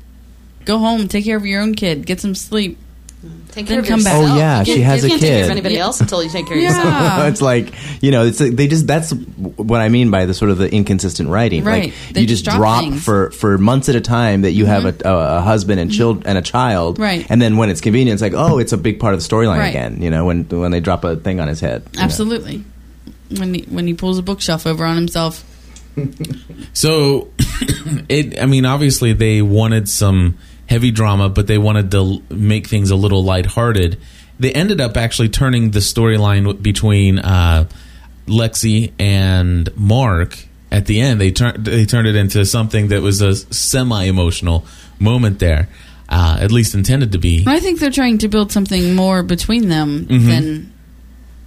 Go 0.65 0.79
home, 0.79 1.09
take 1.09 1.25
care 1.25 1.37
of 1.37 1.45
your 1.45 1.61
own 1.61 1.75
kid, 1.75 2.07
get 2.07 2.21
some 2.21 2.35
sleep. 2.35 2.79
Mm. 3.25 3.51
Take 3.51 3.67
Then 3.67 3.67
care 3.67 3.79
of 3.81 3.87
come 3.87 4.05
back. 4.05 4.15
yourself. 4.15 4.35
Oh, 4.35 4.39
yeah, 4.39 4.63
she 4.63 4.75
can't- 4.75 4.85
has 4.85 5.03
you 5.03 5.07
a 5.07 5.09
can't 5.11 5.21
take 5.23 5.31
care 5.31 5.45
of 5.45 5.51
anybody 5.51 5.79
else 5.79 6.01
until 6.01 6.23
you 6.23 6.29
take 6.29 6.47
care 6.47 6.57
of 6.59 6.63
yourself. 6.63 6.85
Yeah. 6.85 7.27
it's 7.29 7.41
like 7.41 7.73
you 8.03 8.11
know, 8.11 8.25
it's 8.27 8.39
like 8.39 8.53
they 8.53 8.67
just 8.67 8.87
that's 8.87 9.11
what 9.13 9.81
I 9.81 9.89
mean 9.89 10.11
by 10.11 10.27
the 10.27 10.35
sort 10.35 10.51
of 10.51 10.59
the 10.59 10.71
inconsistent 10.71 11.31
writing. 11.31 11.65
Right. 11.65 11.85
Like 11.85 11.95
They 12.13 12.21
you 12.21 12.27
just 12.27 12.45
just 12.45 12.57
drop 12.57 12.85
drop 12.85 12.99
for 13.01 13.31
for 13.31 13.57
months 13.57 13.89
at 13.89 13.95
a 13.97 14.01
time 14.03 14.43
that 14.43 14.53
you 14.53 14.67
have 14.67 14.85
a, 14.85 14.93
mm-hmm. 14.93 15.09
a, 15.09 15.39
a 15.39 15.41
husband 15.41 15.81
and 15.81 15.91
child 15.91 16.25
and 16.27 16.37
a 16.37 16.43
child, 16.43 16.99
Right. 16.99 17.27
And 17.31 17.41
then 17.41 17.57
when 17.57 17.71
it's 17.71 17.81
convenient, 17.81 18.15
it's 18.15 18.23
like 18.23 18.35
oh, 18.35 18.59
it's 18.59 18.73
a 18.73 18.79
big 18.79 19.01
part 19.01 19.15
of 19.15 19.21
the 19.21 19.27
storyline 19.27 19.59
Right. 19.59 19.69
again. 19.71 20.03
You 20.03 20.11
know, 20.11 20.27
when 20.27 20.45
when 20.45 20.71
they 20.71 20.81
drop 20.81 21.05
a 21.05 21.17
thing 21.17 21.41
on 21.41 21.49
his 21.49 21.61
head. 21.61 21.85
you 21.93 21.99
know. 21.99 22.05
Absolutely. 22.05 22.65
When 23.39 23.55
he 23.55 23.63
when 23.63 23.87
he 23.87 23.95
pulls 23.95 24.19
a 24.19 24.23
bookshelf 24.23 24.67
over 24.67 24.85
on 24.85 24.97
himself. 24.97 25.43
So, 26.75 27.31
it. 28.09 28.39
I 28.41 28.45
mean, 28.47 28.67
obviously 28.67 29.15
they 29.15 29.41
wanted 29.41 29.89
some 29.89 30.37
heavy 30.69 30.91
drama, 30.91 31.29
but 31.29 31.47
they 31.47 31.59
wanted 31.59 31.91
to 31.93 32.23
make 32.31 32.67
things 32.67 32.91
a 32.91 32.97
little 32.97 33.23
lighthearted. 33.25 33.99
They 34.39 34.53
ended 34.53 34.81
up 34.81 34.97
actually 34.97 35.29
turning 35.31 35.71
the 35.71 35.79
storyline 35.79 36.61
between 36.63 37.19
uh, 37.19 37.69
Lexi 38.27 38.93
and 38.99 39.75
Mark 39.77 40.39
at 40.71 40.87
the 40.87 41.01
end. 41.01 41.21
They 41.21 41.31
turned 41.31 41.65
they 41.65 41.85
turned 41.87 42.09
it 42.09 42.17
into 42.17 42.45
something 42.45 42.89
that 42.89 43.01
was 43.03 43.23
a 43.23 43.35
semi 43.37 44.05
emotional 44.05 44.67
moment 44.99 45.39
there, 45.39 45.69
uh, 46.09 46.39
at 46.41 46.51
least 46.53 46.75
intended 46.75 47.13
to 47.13 47.19
be. 47.19 47.45
I 47.47 47.61
think 47.61 47.79
they're 47.81 47.91
trying 47.91 48.19
to 48.19 48.29
build 48.29 48.53
something 48.53 48.95
more 48.95 49.23
between 49.23 49.69
them 49.69 50.07
Mm-hmm. 50.07 50.27
than 50.29 50.73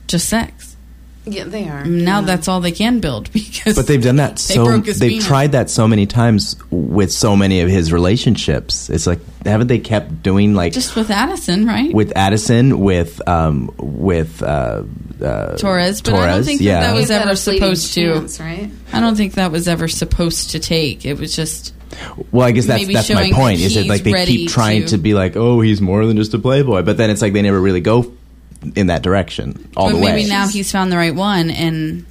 just 0.07 0.27
sex. 0.29 0.68
Yeah, 1.25 1.43
they 1.43 1.67
are. 1.67 1.85
Now 1.85 2.19
Yeah. 2.21 2.25
that's 2.25 2.47
all 2.47 2.59
they 2.61 2.71
can 2.71 2.99
build 3.01 3.31
because 3.33 3.75
But 3.75 3.87
they've 3.87 4.01
done 4.01 4.15
that 4.17 4.37
They 4.37 4.55
so. 4.55 4.77
they've 4.79 5.09
penis. 5.11 5.25
tried 5.27 5.51
that 5.51 5.69
so 5.69 5.87
many 5.87 6.05
times 6.05 6.55
with 6.71 7.11
so 7.11 7.35
many 7.35 7.61
of 7.61 7.69
his 7.69 7.91
relationships. 7.93 8.89
It's 8.89 9.05
like 9.05 9.19
haven't 9.45 9.67
they 9.67 9.79
kept 9.79 10.23
doing 10.23 10.53
like 10.55 10.73
just 10.73 10.95
with 10.95 11.09
Addison, 11.11 11.65
right? 11.65 11.93
with 11.93 12.13
Addison, 12.15 12.79
with 12.79 13.25
um, 13.27 13.71
with 13.77 14.41
uh, 14.41 14.83
uh, 15.23 15.57
Torres, 15.57 16.01
but 16.01 16.13
I 16.13 16.17
don't 16.17 16.29
Torres, 16.31 16.45
think 16.45 16.61
yeah. 16.61 16.81
that, 16.81 16.87
that 16.93 16.99
was 16.99 17.11
ever 17.11 17.31
a 17.31 17.35
supposed 17.35 17.93
to. 17.93 18.13
chance, 18.13 18.39
right? 18.39 18.69
I 18.93 18.99
don't 18.99 19.15
think 19.15 19.33
that 19.35 19.51
was 19.51 19.67
ever 19.67 19.87
supposed 19.87 20.51
to 20.51 20.59
take. 20.59 21.05
It 21.05 21.19
was 21.19 21.35
just 21.35 21.73
Well, 22.31 22.47
I 22.47 22.51
guess 22.51 22.65
that's 22.65 22.81
maybe 22.81 22.93
that's 22.93 23.09
my 23.09 23.31
point. 23.31 23.59
that 23.59 23.65
Is 23.65 23.73
that 23.75 23.81
he's 23.81 23.89
like 23.89 24.03
they 24.03 24.25
keep 24.25 24.49
trying 24.49 24.81
to- 24.83 24.87
to, 24.89 24.97
be 24.97 25.13
like, 25.13 25.35
oh, 25.35 25.61
he's 25.61 25.79
more 25.81 26.05
than 26.05 26.17
just 26.17 26.33
a 26.33 26.39
playboy, 26.39 26.81
but 26.83 26.97
then 26.97 27.09
it's 27.09 27.21
like 27.21 27.33
they 27.33 27.41
never 27.41 27.59
really 27.59 27.81
go 27.81 28.11
in 28.75 28.87
that 28.87 29.01
direction 29.03 29.69
all 29.77 29.87
but 29.89 29.95
the 29.95 30.01
maybe 30.01 30.23
way. 30.23 30.27
now 30.29 30.47
he's 30.47 30.71
found 30.71 30.91
the 30.91 30.97
right 30.97 31.15
one, 31.15 31.49
and 31.49 32.05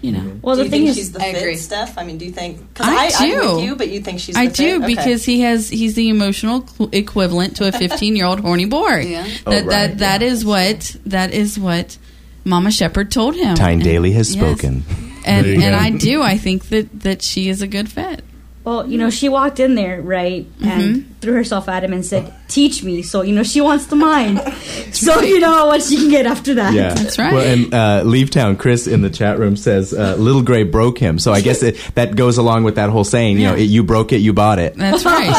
you 0.00 0.12
know, 0.12 0.38
Well, 0.42 0.54
do 0.56 0.62
the 0.62 0.70
thing 0.70 0.80
think 0.82 0.90
is, 0.90 0.96
she's 0.96 1.12
the 1.12 1.20
I 1.20 1.32
fit, 1.32 1.42
agree. 1.42 1.56
Steph? 1.56 1.98
I 1.98 2.04
mean, 2.04 2.18
do 2.18 2.24
you 2.24 2.30
think? 2.30 2.58
Because 2.72 2.86
I 2.88 3.10
I'm 3.18 3.30
do. 3.30 3.54
with 3.56 3.64
you, 3.64 3.74
but 3.76 3.88
you 3.88 4.00
think 4.00 4.20
she's. 4.20 4.36
I 4.36 4.46
the 4.46 4.52
do 4.54 4.64
fit? 4.80 4.84
Okay. 4.84 4.94
because 4.94 5.24
he 5.24 5.40
has 5.40 5.68
he's 5.68 5.94
the 5.94 6.08
emotional 6.08 6.66
cl- 6.66 6.88
equivalent 6.92 7.56
to 7.56 7.66
a 7.68 7.72
15 7.86 8.14
year 8.16 8.26
old 8.26 8.40
horny 8.40 8.64
boy. 8.66 9.00
Yeah. 9.00 9.24
That 9.24 9.40
Oh, 9.46 9.50
that 9.50 9.64
right, 9.66 9.98
that 9.98 10.20
yeah. 10.20 10.26
is 10.28 10.44
what 10.44 10.96
that 11.06 11.32
is 11.34 11.58
what 11.58 11.98
Mama 12.44 12.70
Shepherd 12.70 13.10
told 13.10 13.34
him. 13.34 13.56
Tyne 13.56 13.80
Daly 13.80 14.12
has 14.12 14.34
yes. 14.34 14.42
spoken. 14.44 14.84
And 15.26 15.46
and 15.46 15.60
go. 15.60 15.74
I 15.74 15.90
do. 15.90 16.22
I 16.22 16.38
think 16.38 16.68
that 16.68 17.00
that 17.00 17.20
she 17.22 17.48
is 17.48 17.60
a 17.60 17.66
good 17.66 17.90
fit. 17.90 18.22
Well, 18.64 18.86
you 18.86 18.98
know, 18.98 19.08
she 19.08 19.30
walked 19.30 19.60
in 19.60 19.76
there, 19.76 20.02
right, 20.02 20.46
and 20.62 21.18
threw 21.22 21.32
herself 21.32 21.68
at 21.70 21.82
him 21.82 21.94
and 21.94 22.04
said, 22.04 22.34
"Teach 22.48 22.82
me." 22.84 23.00
So, 23.02 23.22
you 23.22 23.34
know, 23.34 23.42
she 23.42 23.62
wants 23.62 23.86
the 23.86 23.96
mind. 23.96 24.40
so, 24.92 25.20
you 25.22 25.40
know 25.40 25.66
what 25.66 25.82
she 25.82 25.96
can 25.96 26.10
get 26.10 26.26
after 26.26 26.54
that. 26.54 26.74
Yeah, 26.74 26.92
That's 26.92 27.18
right. 27.18 27.32
Well, 27.32 27.46
and 27.46 27.72
uh, 27.72 28.02
Leave 28.04 28.30
Town 28.30 28.56
Chris 28.56 28.86
in 28.86 29.00
the 29.00 29.08
chat 29.08 29.38
room 29.38 29.56
says 29.56 29.94
uh, 29.94 30.16
Little 30.16 30.42
Grey 30.42 30.64
broke 30.64 30.98
him. 30.98 31.18
So 31.18 31.32
I 31.32 31.40
guess 31.40 31.62
it, 31.62 31.76
that 31.94 32.14
goes 32.14 32.36
along 32.36 32.64
with 32.64 32.74
that 32.74 32.90
whole 32.90 33.04
saying. 33.04 33.38
You 33.38 33.46
know, 33.46 33.54
Yeah. 33.54 33.62
it, 33.62 33.68
you 33.70 33.84
broke 33.84 34.12
it, 34.12 34.18
you 34.18 34.34
bought 34.34 34.58
it. 34.58 34.74
That's 34.76 35.04
right. 35.06 35.30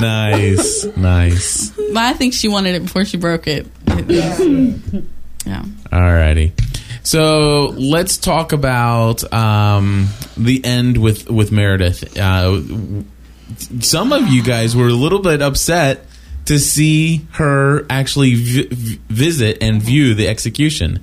nice, 0.00 0.84
nice. 0.96 1.70
but 1.70 1.96
I 1.98 2.12
think 2.14 2.32
she 2.34 2.48
wanted 2.48 2.76
it 2.76 2.82
before 2.82 3.04
she 3.04 3.16
broke 3.16 3.46
it. 3.46 3.66
Yeah. 5.46 5.62
Alrighty. 5.92 6.52
So 7.06 7.66
let's 7.76 8.16
talk 8.16 8.50
about 8.50 9.32
um, 9.32 10.08
the 10.36 10.64
end 10.64 10.96
with 10.96 11.30
with 11.30 11.52
Meredith. 11.52 12.18
Uh, 12.18 12.60
some 13.78 14.12
of 14.12 14.26
you 14.26 14.42
guys 14.42 14.74
were 14.74 14.88
a 14.88 14.92
little 14.92 15.20
bit 15.20 15.40
upset 15.40 16.04
to 16.46 16.58
see 16.58 17.24
her 17.34 17.86
actually 17.88 18.34
vi- 18.34 18.98
visit 19.08 19.58
and 19.62 19.80
view 19.80 20.14
the 20.14 20.26
execution. 20.26 20.98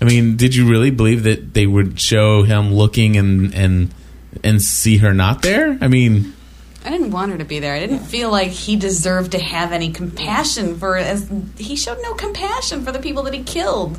I 0.00 0.04
mean, 0.04 0.36
did 0.36 0.54
you 0.54 0.70
really 0.70 0.92
believe 0.92 1.24
that 1.24 1.52
they 1.52 1.66
would 1.66 1.98
show 1.98 2.44
him 2.44 2.72
looking 2.72 3.16
and 3.16 3.52
and 3.52 3.94
and 4.44 4.62
see 4.62 4.98
her 4.98 5.12
not 5.12 5.42
there? 5.42 5.76
I 5.80 5.88
mean, 5.88 6.32
I 6.84 6.90
didn't 6.90 7.10
want 7.10 7.32
her 7.32 7.38
to 7.38 7.44
be 7.44 7.58
there. 7.58 7.74
I 7.74 7.80
didn't 7.80 8.04
feel 8.04 8.30
like 8.30 8.50
he 8.50 8.76
deserved 8.76 9.32
to 9.32 9.40
have 9.40 9.72
any 9.72 9.90
compassion 9.90 10.78
for 10.78 10.96
as 10.96 11.28
he 11.58 11.74
showed 11.74 11.98
no 12.02 12.14
compassion 12.14 12.84
for 12.84 12.92
the 12.92 13.00
people 13.00 13.24
that 13.24 13.34
he 13.34 13.42
killed. 13.42 13.98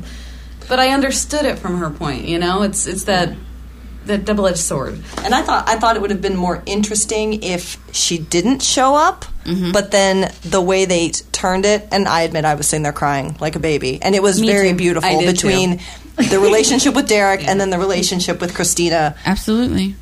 But 0.68 0.80
I 0.80 0.90
understood 0.90 1.44
it 1.44 1.58
from 1.58 1.78
her 1.78 1.90
point. 1.90 2.26
You 2.26 2.38
know, 2.38 2.62
it's 2.62 2.86
it's 2.86 3.04
that 3.04 3.34
that 4.06 4.24
double 4.24 4.46
edged 4.46 4.58
sword. 4.58 5.00
And 5.24 5.34
I 5.34 5.42
thought 5.42 5.68
I 5.68 5.76
thought 5.76 5.96
it 5.96 6.02
would 6.02 6.10
have 6.10 6.22
been 6.22 6.36
more 6.36 6.62
interesting 6.66 7.42
if 7.42 7.78
she 7.94 8.18
didn't 8.18 8.62
show 8.62 8.94
up. 8.94 9.24
Mm-hmm. 9.44 9.72
But 9.72 9.90
then 9.90 10.32
the 10.42 10.60
way 10.60 10.84
they 10.84 11.08
t- 11.08 11.24
turned 11.32 11.64
it, 11.64 11.88
and 11.90 12.06
I 12.08 12.22
admit 12.22 12.44
I 12.44 12.54
was 12.54 12.68
sitting 12.68 12.82
there 12.84 12.92
crying 12.92 13.36
like 13.40 13.56
a 13.56 13.60
baby, 13.60 14.00
and 14.02 14.14
it 14.14 14.22
was 14.22 14.40
Me 14.40 14.46
very 14.46 14.70
too. 14.70 14.76
beautiful 14.76 15.20
between 15.20 15.80
the 16.16 16.38
relationship 16.42 16.94
with 16.94 17.08
Derek 17.08 17.46
and 17.46 17.60
then 17.60 17.70
the 17.70 17.78
relationship 17.78 18.40
with 18.40 18.54
Christina. 18.54 19.16
Absolutely. 19.26 19.96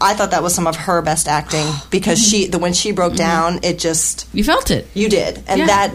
I 0.00 0.14
thought 0.14 0.30
that 0.30 0.42
was 0.42 0.54
some 0.54 0.66
of 0.66 0.76
her 0.76 1.02
best 1.02 1.26
acting 1.28 1.66
because 1.90 2.18
she 2.18 2.46
the 2.46 2.58
when 2.58 2.72
she 2.72 2.92
broke 2.92 3.12
mm-hmm. 3.12 3.18
down, 3.18 3.60
it 3.62 3.78
just 3.78 4.26
You 4.32 4.44
felt 4.44 4.70
it. 4.70 4.86
you 4.94 5.08
did, 5.08 5.42
and 5.46 5.60
Yeah. 5.60 5.66
that 5.66 5.94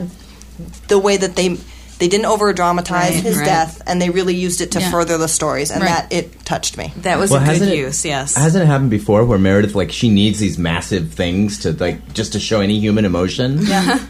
the 0.87 0.99
way 0.99 1.17
that 1.17 1.35
they 1.35 1.57
they 1.99 2.07
didn't 2.07 2.25
over 2.25 2.51
dramatize 2.53 3.15
Right, 3.15 3.23
his 3.23 3.37
right. 3.37 3.45
death, 3.45 3.81
and 3.87 4.01
they 4.01 4.09
really 4.09 4.35
used 4.35 4.61
it 4.61 4.71
to 4.71 4.79
Yeah. 4.79 4.91
further 4.91 5.17
the 5.17 5.27
stories, 5.27 5.71
and 5.71 5.81
Right. 5.81 5.89
that 5.89 6.07
it 6.13 6.45
touched 6.45 6.77
me. 6.77 6.91
That 7.03 7.19
was 7.19 7.31
Well, 7.31 7.41
a 7.47 7.57
good 7.59 7.67
it- 7.69 7.77
use. 7.77 8.03
Yes. 8.05 8.35
Hasn't 8.35 8.63
it 8.63 8.67
happened 8.67 8.89
before 8.89 9.23
where 9.25 9.39
Meredith 9.39 9.75
like 9.75 9.91
she 9.91 10.09
needs 10.09 10.39
these 10.39 10.57
massive 10.57 11.13
things 11.13 11.59
to 11.59 11.71
like 11.73 12.13
just 12.13 12.33
to 12.33 12.39
show 12.39 12.59
any 12.61 12.79
human 12.79 13.05
emotion? 13.05 13.59
Yeah. 13.65 13.99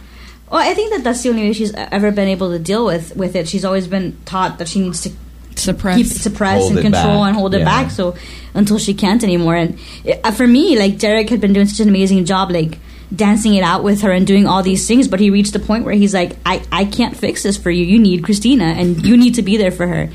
Well, 0.52 0.62
I 0.62 0.76
think 0.76 0.94
that 0.94 1.04
that's 1.04 1.24
the 1.24 1.30
only 1.30 1.42
way 1.44 1.54
she's 1.54 1.74
ever 1.76 2.12
been 2.12 2.28
able 2.28 2.52
to 2.52 2.60
deal 2.60 2.86
with 2.86 3.16
with 3.16 3.36
it. 3.36 3.48
She's 3.48 3.66
always 3.66 3.88
been 3.88 4.16
taught 4.26 4.60
that 4.60 4.68
she 4.68 4.82
needs 4.82 5.02
to 5.02 5.10
Suppress. 5.56 5.98
keep 5.98 6.06
suppress 6.06 6.60
Hold 6.62 6.74
and 6.74 6.82
control 6.82 7.20
back. 7.22 7.28
and 7.30 7.36
hold 7.36 7.56
it 7.56 7.60
Yeah. 7.60 7.66
back. 7.66 7.90
So 7.90 8.14
until 8.54 8.78
she 8.78 8.94
can't 8.94 9.24
anymore, 9.24 9.56
and 9.56 9.80
uh, 10.24 10.30
for 10.30 10.46
me, 10.46 10.78
like 10.78 11.00
Derek 11.00 11.30
had 11.32 11.42
been 11.42 11.54
doing 11.54 11.66
such 11.66 11.80
an 11.80 11.90
amazing 11.90 12.26
job, 12.26 12.52
like 12.52 12.78
dancing 13.16 13.56
it 13.56 13.64
out 13.64 13.84
with 13.84 14.02
her 14.02 14.12
and 14.12 14.26
doing 14.26 14.48
all 14.48 14.64
these 14.64 14.88
things. 14.88 15.08
But 15.08 15.20
he 15.20 15.30
reached 15.30 15.54
the 15.54 15.60
point 15.60 15.86
where 15.86 15.94
he's 15.94 16.14
like, 16.14 16.38
I 16.46 16.64
I 16.72 16.86
can't 16.86 17.16
fix 17.16 17.44
this 17.44 17.58
for 17.58 17.72
you. 17.72 17.86
You 17.86 18.00
need 18.00 18.24
Christina, 18.24 18.66
and 18.66 19.06
you 19.06 19.18
need 19.18 19.36
to 19.36 19.42
be 19.42 19.58
there 19.58 19.72
for 19.72 19.88
her. 19.88 20.10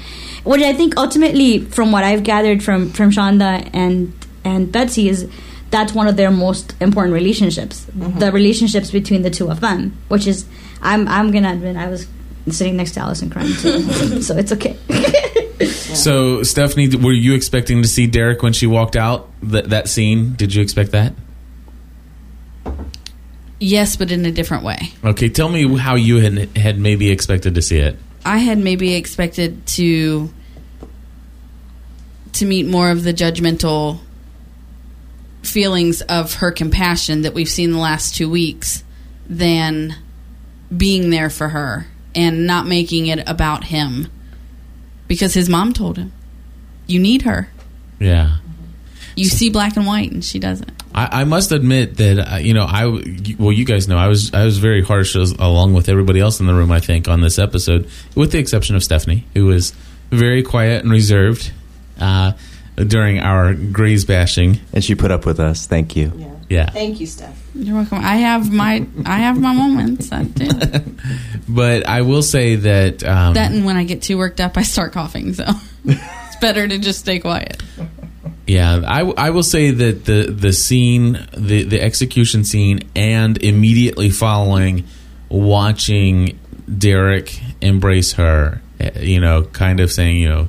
Which 0.45 0.63
I 0.63 0.73
think 0.73 0.97
ultimately, 0.97 1.61
from 1.61 1.93
what 1.93 2.05
I've 2.05 2.25
gathered 2.25 2.63
from 2.63 2.91
from 2.91 3.11
Shonda 3.11 3.69
and 3.73 4.13
and 4.45 4.71
Betsy, 4.71 5.09
is 5.09 5.29
that's 5.71 5.93
one 5.93 6.09
of 6.09 6.17
their 6.17 6.31
most 6.31 6.75
important 6.81 7.15
relationships. 7.15 7.85
Mm-hmm. 7.87 8.19
The 8.19 8.33
relationships 8.33 8.91
between 8.91 9.23
the 9.23 9.31
two 9.31 9.51
of 9.51 9.61
them, 9.61 9.97
which 10.09 10.27
is 10.27 10.47
I'm 10.83 11.07
I'm 11.09 11.31
gonna 11.31 11.53
admit 11.53 11.77
I 11.77 11.89
was 11.89 12.07
sitting 12.51 12.77
next 12.77 12.93
to 12.93 13.01
Allison 13.01 13.31
crying 13.31 13.53
too, 13.55 14.23
so 14.23 14.37
it's 14.37 14.53
okay. 14.53 14.77
so 15.67 16.43
Stephanie, 16.43 16.95
were 16.97 17.13
you 17.13 17.35
expecting 17.35 17.83
to 17.83 17.89
see 17.89 18.07
Derek 18.07 18.43
when 18.43 18.53
she 18.53 18.67
walked 18.67 18.97
out? 18.97 19.29
That 19.43 19.71
that 19.71 19.89
scene? 19.89 20.35
Did 20.35 20.55
you 20.55 20.63
expect 20.63 20.93
that? 20.93 21.13
Yes, 23.61 23.97
but 23.97 24.13
in 24.13 24.25
a 24.25 24.31
different 24.31 24.63
way. 24.65 24.79
Okay, 25.05 25.29
tell 25.29 25.49
me 25.49 25.77
how 25.77 25.95
you 25.97 26.17
had 26.19 26.57
had 26.57 26.79
maybe 26.79 27.11
expected 27.11 27.55
to 27.57 27.63
see 27.63 27.79
it. 27.79 27.97
I 28.25 28.39
had 28.39 28.59
maybe 28.59 28.95
expected 28.95 29.67
to 29.69 30.33
to 32.35 32.47
meet 32.47 32.67
more 32.67 32.91
of 32.91 33.03
the 33.03 33.13
judgmental 33.13 33.99
feelings 35.43 36.03
of 36.03 36.35
her 36.35 36.53
compassion 36.53 37.23
that 37.23 37.35
we've 37.35 37.49
seen 37.49 37.73
the 37.73 37.79
last 37.79 38.15
two 38.15 38.29
weeks 38.29 38.85
than 39.29 39.95
being 40.77 41.11
there 41.11 41.31
for 41.31 41.49
her 41.49 41.87
and 42.15 42.47
not 42.47 42.67
making 42.67 43.07
it 43.07 43.27
about 43.29 43.65
him 43.65 44.09
because 45.07 45.33
his 45.35 45.49
mom 45.49 45.73
told 45.73 45.97
him 45.97 46.13
you 46.87 46.99
need 46.99 47.23
her 47.23 47.49
Yeah. 47.99 48.39
you 49.17 49.25
see 49.27 49.49
black 49.49 49.77
and 49.77 49.87
white 49.87 50.11
and 50.13 50.25
she 50.25 50.39
doesn't 50.39 50.71
I, 50.95 51.21
I 51.21 51.25
must 51.25 51.53
admit 51.53 51.97
that 51.99 52.19
uh, 52.33 52.37
you 52.37 52.55
know 52.55 52.65
I 52.65 52.87
well 53.39 53.53
you 53.53 53.65
guys 53.65 53.89
know 53.89 53.97
I 53.99 54.09
was 54.09 54.33
I 54.35 54.45
was 54.45 54.59
very 54.59 54.83
harsh 54.83 55.15
as, 55.17 55.33
along 55.33 55.75
with 55.75 55.89
everybody 55.89 56.21
else 56.21 56.41
in 56.41 56.47
the 56.47 56.55
room 56.55 56.71
I 56.73 56.81
think 56.81 57.09
on 57.09 57.21
this 57.21 57.39
episode 57.39 57.89
with 58.15 58.33
the 58.33 58.39
exception 58.39 58.75
of 58.77 58.83
Stephanie 58.83 59.25
who 59.35 59.47
was 59.47 59.73
very 60.11 60.43
quiet 60.43 60.83
and 60.83 60.91
reserved 60.93 61.53
uh, 62.01 62.33
during 62.77 63.19
our 63.21 63.55
Grey's 63.55 64.05
bashing 64.05 64.61
And 64.73 64.83
she 64.85 64.95
put 64.95 65.11
up 65.11 65.27
with 65.27 65.41
us. 65.41 65.67
Thank 65.67 65.95
you. 65.97 66.13
yeah 66.49 66.71
Thank 66.71 67.01
you, 67.01 67.07
Steph. 67.07 67.37
you're 67.55 67.75
welcome 67.77 67.99
i 67.99 68.17
have 68.17 68.51
my 68.53 68.87
i 69.05 69.19
have 69.19 69.39
my 69.41 69.53
moments 69.53 70.11
I 70.13 70.23
do. 70.25 70.49
but 71.49 71.87
I 71.87 72.03
will 72.03 72.23
say 72.23 72.55
that 72.57 73.05
um, 73.05 73.35
that 73.35 73.51
and 73.53 73.65
when 73.67 73.77
i 73.77 73.85
get 73.85 74.01
too 74.03 74.17
worked 74.17 74.41
up 74.41 74.57
i 74.57 74.63
start 74.63 74.93
coughing 74.93 75.35
so 75.35 75.45
it's 75.85 76.37
better 76.41 76.67
to 76.69 76.79
just 76.79 77.01
stay 77.01 77.19
quiet 77.19 77.63
Yeah, 78.49 78.81
I, 78.87 79.01
I 79.03 79.31
will 79.31 79.43
say 79.43 79.71
that 79.71 80.07
the 80.07 80.25
the 80.33 80.53
scene, 80.53 81.19
the 81.37 81.63
the 81.65 81.81
execution 81.81 82.45
scene, 82.45 82.81
and 82.97 83.37
immediately 83.43 84.09
following, 84.11 84.85
watching 85.29 86.39
Derek 86.79 87.39
embrace 87.61 88.13
her, 88.15 88.61
eh, 88.81 89.01
you 89.01 89.21
know, 89.21 89.45
kind 89.45 89.81
of 89.81 89.93
saying, 89.93 90.17
you 90.17 90.29
know, 90.29 90.49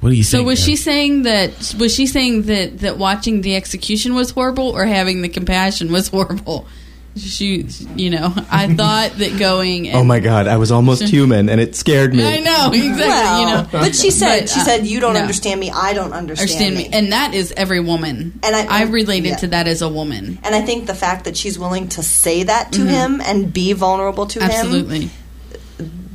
what 0.00 0.10
do 0.10 0.14
you 0.16 0.22
So 0.24 0.38
think? 0.38 0.46
was 0.46 0.62
she 0.64 0.76
saying 0.76 1.22
that 1.22 1.74
was 1.78 1.94
she 1.94 2.06
saying 2.06 2.42
that 2.42 2.78
that 2.80 2.98
watching 2.98 3.40
the 3.42 3.56
execution 3.56 4.14
was 4.14 4.30
horrible 4.30 4.68
or 4.68 4.84
having 4.86 5.22
the 5.22 5.28
compassion 5.28 5.90
was 5.92 6.08
horrible? 6.14 6.66
She, 7.16 7.66
you 7.96 8.10
know, 8.10 8.32
I 8.50 8.72
thought 8.74 9.12
that 9.18 9.38
going. 9.38 9.88
And, 9.88 9.98
Oh 9.98 10.04
my 10.04 10.20
god, 10.20 10.46
I 10.46 10.56
was 10.56 10.70
almost 10.70 11.02
human 11.02 11.48
and 11.48 11.60
it 11.60 11.74
scared 11.74 12.14
me. 12.14 12.24
I 12.24 12.38
know 12.38 12.70
exactly. 12.72 13.00
Well, 13.06 13.40
you 13.40 13.46
know, 13.46 13.68
but 13.72 13.94
she 13.96 14.10
said, 14.10 14.40
But, 14.42 14.48
she 14.48 14.60
uh, 14.60 14.64
said, 14.64 14.86
you 14.86 15.00
don't 15.00 15.14
no. 15.14 15.20
understand 15.20 15.58
me. 15.60 15.70
I 15.70 15.92
don't 15.92 16.12
understand, 16.12 16.50
understand 16.50 16.76
me, 16.76 16.88
and 16.92 17.12
that 17.12 17.34
is 17.34 17.52
every 17.56 17.80
woman. 17.80 18.38
And 18.42 18.54
I- 18.54 18.66
I 18.80 18.82
related 18.84 19.30
yeah. 19.30 19.36
to 19.36 19.46
that 19.48 19.66
as 19.66 19.82
a 19.82 19.88
woman. 19.88 20.38
And 20.44 20.54
I 20.54 20.62
think 20.62 20.86
the 20.86 20.94
fact 20.94 21.24
that 21.24 21.36
she's 21.36 21.58
willing 21.58 21.88
to 21.90 22.02
say 22.02 22.44
that 22.44 22.72
to 22.72 22.86
him 22.86 23.20
and 23.20 23.52
be 23.52 23.72
vulnerable 23.72 24.26
to 24.26 24.38
him, 24.38 24.48
Mm-hmm. 24.48 24.60
Absolutely, 24.60 25.10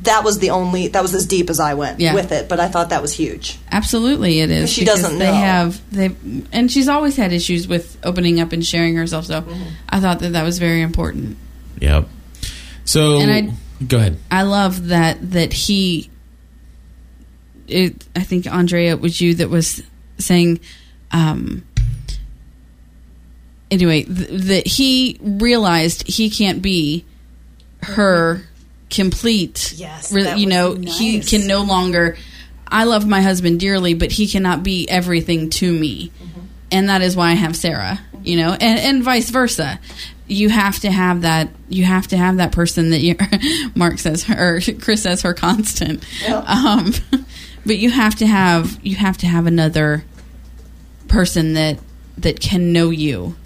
that 0.06 0.24
was 0.24 0.38
the 0.40 0.50
only 0.50 0.88
that 0.88 1.02
was 1.02 1.14
as 1.14 1.26
deep 1.26 1.48
as 1.50 1.60
I 1.60 1.74
went 1.74 2.00
Yeah. 2.00 2.14
with 2.14 2.32
it. 2.32 2.48
But 2.48 2.58
I 2.58 2.68
thought 2.68 2.88
that 2.90 3.02
was 3.02 3.12
huge. 3.12 3.58
absolutely, 3.70 4.40
it 4.40 4.50
is. 4.50 4.72
She 4.72 4.84
doesn't 4.84 5.12
Know. 5.18 5.18
They 5.26 5.34
have 5.34 5.80
they, 5.92 6.10
and 6.52 6.70
she's 6.72 6.88
always 6.88 7.16
had 7.16 7.32
issues 7.32 7.68
with 7.68 7.96
opening 8.02 8.40
up 8.40 8.52
and 8.52 8.64
sharing 8.66 8.96
herself. 8.96 9.26
So, 9.26 9.42
Mm-hmm. 9.42 9.62
I 9.88 10.00
thought 10.00 10.18
that 10.20 10.30
that 10.32 10.42
was 10.42 10.58
very 10.58 10.80
important. 10.82 11.36
Yep. 11.80 12.08
So 12.84 13.20
And 13.20 13.30
I- 13.30 13.84
go 13.84 13.98
ahead. 13.98 14.18
I 14.30 14.42
love 14.42 14.88
that 14.88 15.30
that 15.32 15.52
he. 15.52 16.10
It, 17.68 18.04
I 18.14 18.20
think 18.22 18.46
Andrea 18.46 18.92
it 18.92 19.00
was 19.00 19.20
you 19.20 19.34
that 19.34 19.50
was 19.50 19.82
saying. 20.18 20.60
Um, 21.12 21.64
anyway, 23.70 24.02
th- 24.04 24.28
that 24.44 24.66
he 24.66 25.18
realized 25.20 26.06
he 26.06 26.30
can't 26.30 26.62
be 26.62 27.04
her 27.82 28.42
complete. 28.90 29.74
Yes, 29.76 30.12
re- 30.12 30.24
that 30.24 30.38
you 30.38 30.46
was 30.46 30.54
know 30.54 30.74
he 30.74 31.20
can 31.20 31.46
no 31.46 31.62
longer. 31.62 32.16
I 32.68 32.84
love 32.84 33.06
my 33.06 33.20
husband 33.20 33.60
dearly, 33.60 33.94
but 33.94 34.10
he 34.12 34.26
cannot 34.26 34.62
be 34.62 34.88
everything 34.88 35.50
to 35.50 35.72
me, 35.72 36.10
and 36.70 36.88
that 36.88 37.02
is 37.02 37.16
why 37.16 37.30
I 37.30 37.34
have 37.34 37.56
Sarah. 37.56 38.00
You 38.22 38.36
know, 38.38 38.52
and 38.52 38.78
and 38.78 39.02
vice 39.02 39.30
versa. 39.30 39.78
You 40.28 40.48
have 40.48 40.80
to 40.80 40.90
have 40.90 41.22
that. 41.22 41.50
You 41.68 41.84
have 41.84 42.08
to 42.08 42.16
have 42.16 42.38
that 42.38 42.52
person 42.52 42.90
that 42.90 43.00
you. 43.00 43.16
Mark 43.74 43.98
says 43.98 44.24
her, 44.24 44.56
or 44.56 44.60
Chris 44.80 45.02
says 45.04 45.22
her 45.22 45.34
constant. 45.34 46.04
Um, 46.28 46.92
but 47.66 47.78
you 47.78 47.90
have 47.90 48.16
to 48.16 48.26
have 48.26 48.78
you 48.84 48.96
have 48.96 49.16
to 49.18 49.26
have 49.26 49.46
another 49.46 50.04
person 51.08 51.54
that 51.54 51.78
that 52.18 52.40
can 52.40 52.72
know 52.72 52.90
you 52.90 53.36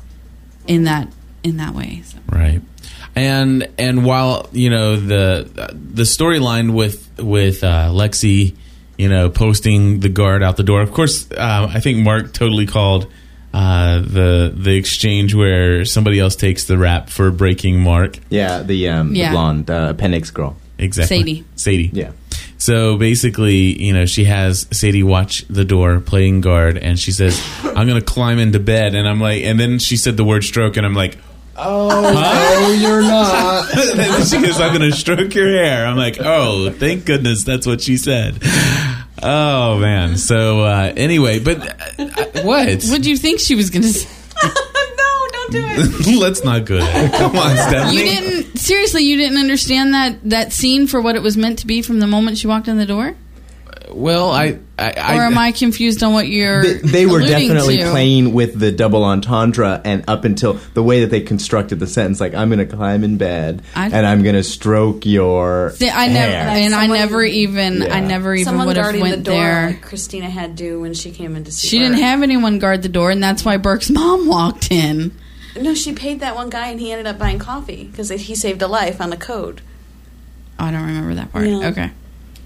in 0.66 0.84
that 0.84 1.12
in 1.42 1.56
that 1.58 1.74
way. 1.74 2.02
So. 2.04 2.18
Right. 2.30 2.62
And 3.16 3.68
and 3.78 4.04
while 4.04 4.48
you 4.52 4.70
know 4.70 4.96
the 4.96 5.48
the 5.72 6.02
storyline 6.04 6.72
with 6.74 7.08
with 7.18 7.62
uh, 7.64 7.88
Lexi, 7.90 8.54
you 8.98 9.08
know, 9.08 9.28
posting 9.30 10.00
the 10.00 10.08
guard 10.08 10.42
out 10.42 10.56
the 10.56 10.62
door. 10.62 10.80
Of 10.82 10.92
course, 10.92 11.30
uh, 11.32 11.68
I 11.70 11.80
think 11.80 11.98
Mark 11.98 12.32
totally 12.32 12.66
called 12.66 13.06
uh, 13.52 13.98
the 14.00 14.52
the 14.56 14.76
exchange 14.76 15.34
where 15.34 15.84
somebody 15.84 16.18
else 16.20 16.36
takes 16.36 16.64
the 16.64 16.78
rap 16.78 17.10
for 17.10 17.30
breaking 17.30 17.80
Mark. 17.80 18.18
Yeah, 18.28 18.62
the 18.62 18.88
um, 18.88 19.14
Yeah. 19.14 19.30
the 19.30 19.34
blonde 19.34 19.70
uh, 19.70 19.88
appendix 19.90 20.30
girl. 20.30 20.56
Exactly, 20.78 21.18
Sadie. 21.18 21.44
Sadie. 21.56 21.90
Yeah. 21.92 22.12
So 22.56 22.96
basically, 22.96 23.82
you 23.82 23.92
know, 23.92 24.06
she 24.06 24.24
has 24.24 24.66
Sadie 24.70 25.02
watch 25.02 25.46
the 25.48 25.64
door 25.64 26.00
playing 26.00 26.40
guard, 26.42 26.78
and 26.78 26.98
she 26.98 27.10
says, 27.12 27.42
"I'm 27.64 27.86
going 27.86 27.98
to 28.00 28.04
climb 28.04 28.38
into 28.38 28.60
bed," 28.60 28.94
and 28.94 29.06
I'm 29.08 29.20
like, 29.20 29.42
and 29.44 29.58
then 29.58 29.78
she 29.78 29.96
said 29.96 30.16
the 30.16 30.24
word 30.24 30.44
stroke, 30.44 30.76
and 30.76 30.86
I'm 30.86 30.94
like. 30.94 31.18
Oh, 31.62 31.88
no, 31.88 32.72
you're 32.72 33.02
not. 33.02 33.70
and 33.76 33.98
then 33.98 34.26
she 34.26 34.40
goes, 34.40 34.60
I'm 34.60 34.76
going 34.76 34.90
to 34.90 34.96
stroke 34.96 35.34
your 35.34 35.48
hair. 35.48 35.86
I'm 35.86 35.96
like, 35.96 36.18
oh, 36.20 36.70
thank 36.70 37.04
goodness 37.04 37.44
that's 37.44 37.66
what 37.66 37.80
she 37.80 37.96
said. 37.96 38.38
Oh, 39.22 39.78
man. 39.78 40.16
So, 40.16 40.60
uh, 40.60 40.92
anyway, 40.96 41.38
but 41.40 41.58
uh, 41.58 42.02
uh, 42.04 42.42
what? 42.42 42.82
What 42.84 43.02
do 43.02 43.10
you 43.10 43.16
think 43.16 43.40
she 43.40 43.54
was 43.54 43.70
going 43.70 43.82
to 43.82 43.92
say? 43.92 44.08
no, 44.42 45.28
don't 45.32 45.52
do 45.52 45.62
it. 45.62 46.18
Let's 46.20 46.42
not 46.44 46.64
go 46.64 46.78
there. 46.78 47.10
Come 47.10 47.36
on, 47.36 47.56
Stephanie. 47.56 47.96
You 47.98 48.04
didn't 48.04 48.58
seriously. 48.58 49.02
You 49.02 49.16
didn't 49.16 49.38
understand 49.38 49.92
that 49.92 50.18
that 50.30 50.52
scene 50.52 50.86
for 50.86 51.00
what 51.00 51.16
it 51.16 51.22
was 51.22 51.36
meant 51.36 51.58
to 51.58 51.66
be 51.66 51.82
from 51.82 52.00
the 52.00 52.06
moment 52.06 52.38
she 52.38 52.46
walked 52.46 52.68
in 52.68 52.78
the 52.78 52.86
door, 52.86 53.14
Well, 53.92 54.30
I. 54.30 54.58
I, 54.78 54.92
I 54.96 55.18
or 55.18 55.22
am 55.22 55.36
I 55.36 55.52
confused 55.52 56.02
on 56.02 56.14
what 56.14 56.26
you're? 56.26 56.62
They, 56.62 56.72
they 56.74 57.06
were 57.06 57.18
alluding 57.18 57.48
definitely 57.48 57.76
to? 57.78 57.90
playing 57.90 58.32
with 58.32 58.58
the 58.58 58.72
double 58.72 59.04
entendre, 59.04 59.80
and 59.84 60.04
up 60.08 60.24
until 60.24 60.54
the 60.74 60.82
way 60.82 61.00
that 61.00 61.10
they 61.10 61.20
constructed 61.20 61.78
the 61.80 61.86
sentence, 61.86 62.18
like 62.18 62.32
I'm 62.34 62.48
going 62.48 62.66
to 62.66 62.76
climb 62.76 63.04
in 63.04 63.18
bed 63.18 63.62
I- 63.74 63.86
and 63.90 64.06
I'm 64.06 64.22
going 64.22 64.36
to 64.36 64.42
stroke 64.42 65.04
your. 65.04 65.72
See, 65.74 65.90
I 65.90 66.06
never, 66.08 66.32
hair. 66.32 66.48
and 66.48 66.74
I 66.74 66.86
never 66.86 67.22
even, 67.22 67.82
I 67.82 68.00
never 68.00 68.34
even 68.34 68.56
would 68.64 68.76
have 68.78 68.98
went 68.98 69.16
the 69.18 69.22
door 69.22 69.34
there. 69.34 69.66
like 69.66 69.82
Christina 69.82 70.30
had 70.30 70.56
to 70.58 70.80
when 70.80 70.94
she 70.94 71.10
came 71.10 71.36
in 71.36 71.44
to 71.44 71.52
see 71.52 71.68
She 71.68 71.76
her. 71.78 71.82
didn't 71.84 71.98
have 71.98 72.22
anyone 72.22 72.58
guard 72.58 72.80
the 72.82 72.88
door, 72.88 73.10
and 73.10 73.22
that's 73.22 73.44
why 73.44 73.58
Burke's 73.58 73.90
mom 73.90 74.26
walked 74.26 74.70
in. 74.70 75.12
No, 75.60 75.74
she 75.74 75.92
paid 75.92 76.20
that 76.20 76.36
one 76.36 76.48
guy 76.48 76.68
and 76.68 76.80
he 76.80 76.90
ended 76.92 77.06
up 77.06 77.18
buying 77.18 77.38
coffee 77.38 77.84
because 77.84 78.08
he 78.08 78.34
saved 78.34 78.62
a 78.62 78.68
life 78.68 79.00
on 79.00 79.10
the 79.10 79.16
code. 79.18 79.60
Oh, 80.58 80.64
I 80.64 80.70
don't 80.70 80.86
remember 80.86 81.14
that 81.16 81.32
part. 81.32 81.44
No. 81.44 81.64
Okay. 81.64 81.90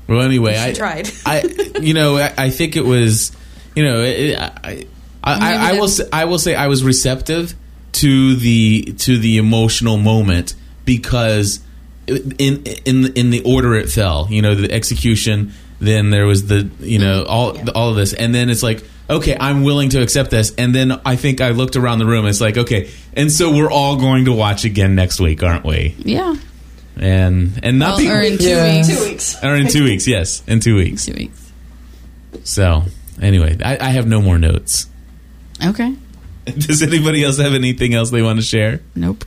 Well, 0.07 0.21
anyway, 0.21 0.57
I 0.59 0.73
tried. 0.73 1.11
I, 1.27 1.43
you 1.81 1.95
know, 1.95 2.17
I, 2.17 2.33
I 2.37 2.51
think 2.51 2.77
it 2.77 2.85
was, 2.85 3.33
you 3.75 3.85
know, 3.85 4.03
it, 4.03 4.37
I, 4.39 4.87
I, 5.23 5.33
I, 5.33 5.71
I 5.71 5.81
will, 5.81 5.89
say, 5.89 6.05
I 6.13 6.25
will 6.27 6.39
say, 6.39 6.55
I 6.55 6.67
was 6.67 6.85
receptive 6.85 7.55
to 7.93 8.35
the 8.37 8.95
to 8.99 9.19
the 9.19 9.39
emotional 9.39 9.97
moment 9.97 10.55
because 10.85 11.61
in 12.07 12.63
in 12.85 13.13
in 13.15 13.31
the 13.31 13.43
order 13.45 13.75
it 13.75 13.89
fell, 13.89 14.27
you 14.31 14.43
know, 14.43 14.55
the 14.55 14.71
execution. 14.73 15.53
Then 15.81 16.11
there 16.11 16.25
was 16.25 16.47
the, 16.47 16.71
you 16.81 16.99
know, 16.99 17.25
all 17.25 17.59
all 17.71 17.91
of 17.91 17.97
this, 17.97 18.15
and 18.15 18.35
then 18.35 18.49
it's 18.49 18.63
like, 18.63 18.85
okay, 19.11 19.37
I'm 19.39 19.65
willing 19.65 19.91
to 19.91 20.03
accept 20.03 20.31
this, 20.31 20.55
and 20.57 20.75
then 20.75 21.01
I 21.05 21.17
think 21.17 21.41
I 21.41 21.51
looked 21.51 21.77
around 21.77 21.99
the 21.99 22.07
room. 22.07 22.27
It's 22.27 22.41
like, 22.41 22.57
okay, 22.57 22.91
and 23.15 23.31
so 23.31 23.55
we're 23.55 23.71
all 23.71 23.97
going 23.97 24.27
to 24.27 24.33
watch 24.33 24.65
again 24.65 24.95
next 24.95 25.21
week, 25.21 25.43
aren't 25.43 25.65
we? 25.65 25.95
Yeah. 25.99 26.37
And 26.97 27.59
and 27.63 27.81
Well, 27.81 27.91
nothing, 27.91 28.11
or 28.11 28.21
in 28.21 28.39
two 28.39 28.45
Yeah. 28.49 28.77
weeks. 28.77 28.89
Two 28.89 29.05
weeks. 29.05 29.37
or 29.43 29.55
in 29.57 29.69
two 29.69 29.85
weeks, 29.85 30.07
yes, 30.07 30.43
in 30.47 30.61
two 30.61 30.77
weeks. 30.77 31.07
Two 31.07 31.15
weeks. 31.15 31.53
So, 32.45 32.85
anyway, 33.21 33.57
I, 33.65 33.79
I 33.79 33.91
have 33.91 34.07
no 34.07 34.21
more 34.21 34.39
notes. 34.39 34.87
Okay. 35.65 35.95
Does 36.45 36.83
anybody 36.83 37.25
else 37.25 37.39
have 37.39 37.55
anything 37.55 37.95
else 37.95 38.11
they 38.11 38.23
want 38.23 38.39
to 38.39 38.45
share? 38.45 38.81
Nope. 38.95 39.25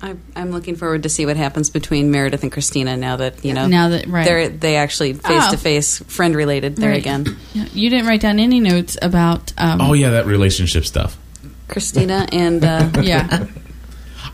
I, 0.00 0.14
I'm 0.36 0.52
looking 0.52 0.76
forward 0.76 1.02
to 1.04 1.08
see 1.08 1.26
what 1.26 1.36
happens 1.36 1.70
between 1.70 2.12
Meredith 2.12 2.44
and 2.44 2.52
Christina 2.52 2.96
now 2.96 3.16
that 3.16 3.44
you 3.44 3.52
know 3.52 3.66
Now 3.66 3.88
that- 3.88 4.06
right. 4.06 4.24
they're 4.24 4.48
they 4.48 4.76
actually 4.76 5.14
face 5.14 5.42
Oh. 5.46 5.50
to 5.50 5.56
face 5.56 5.98
friend 5.98 6.36
related 6.36 6.76
there 6.76 6.90
Right. 6.90 7.00
again. 7.00 7.36
You 7.72 7.90
didn't 7.90 8.06
write 8.06 8.20
down 8.20 8.38
any 8.38 8.60
notes 8.60 8.96
about. 9.02 9.52
Um, 9.58 9.80
Oh 9.80 9.94
yeah, 9.94 10.10
that 10.10 10.26
relationship 10.26 10.84
stuff. 10.84 11.18
Christina 11.66 12.28
and 12.32 12.64
uh, 12.64 12.90
yeah. 13.02 13.46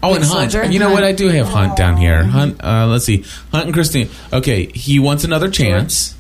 Oh, 0.05 0.15
and 0.15 0.25
Hunt. 0.25 0.53
Soldier? 0.53 0.71
You 0.71 0.79
know 0.79 0.91
what? 0.93 1.05
I 1.05 1.13
do 1.13 1.29
have 1.29 1.47
Hunt 1.49 1.77
down 1.77 1.97
here. 1.97 2.23
Hunt. 2.25 2.63
Uh, 2.63 2.87
let's 2.87 3.05
see. 3.05 3.25
Hunt 3.53 3.67
and 3.67 3.75
Christine. 3.75 4.09
Okay, 4.33 4.67
he 4.67 4.99
wants 4.99 5.25
another 5.25 5.51
chance. 5.51 6.15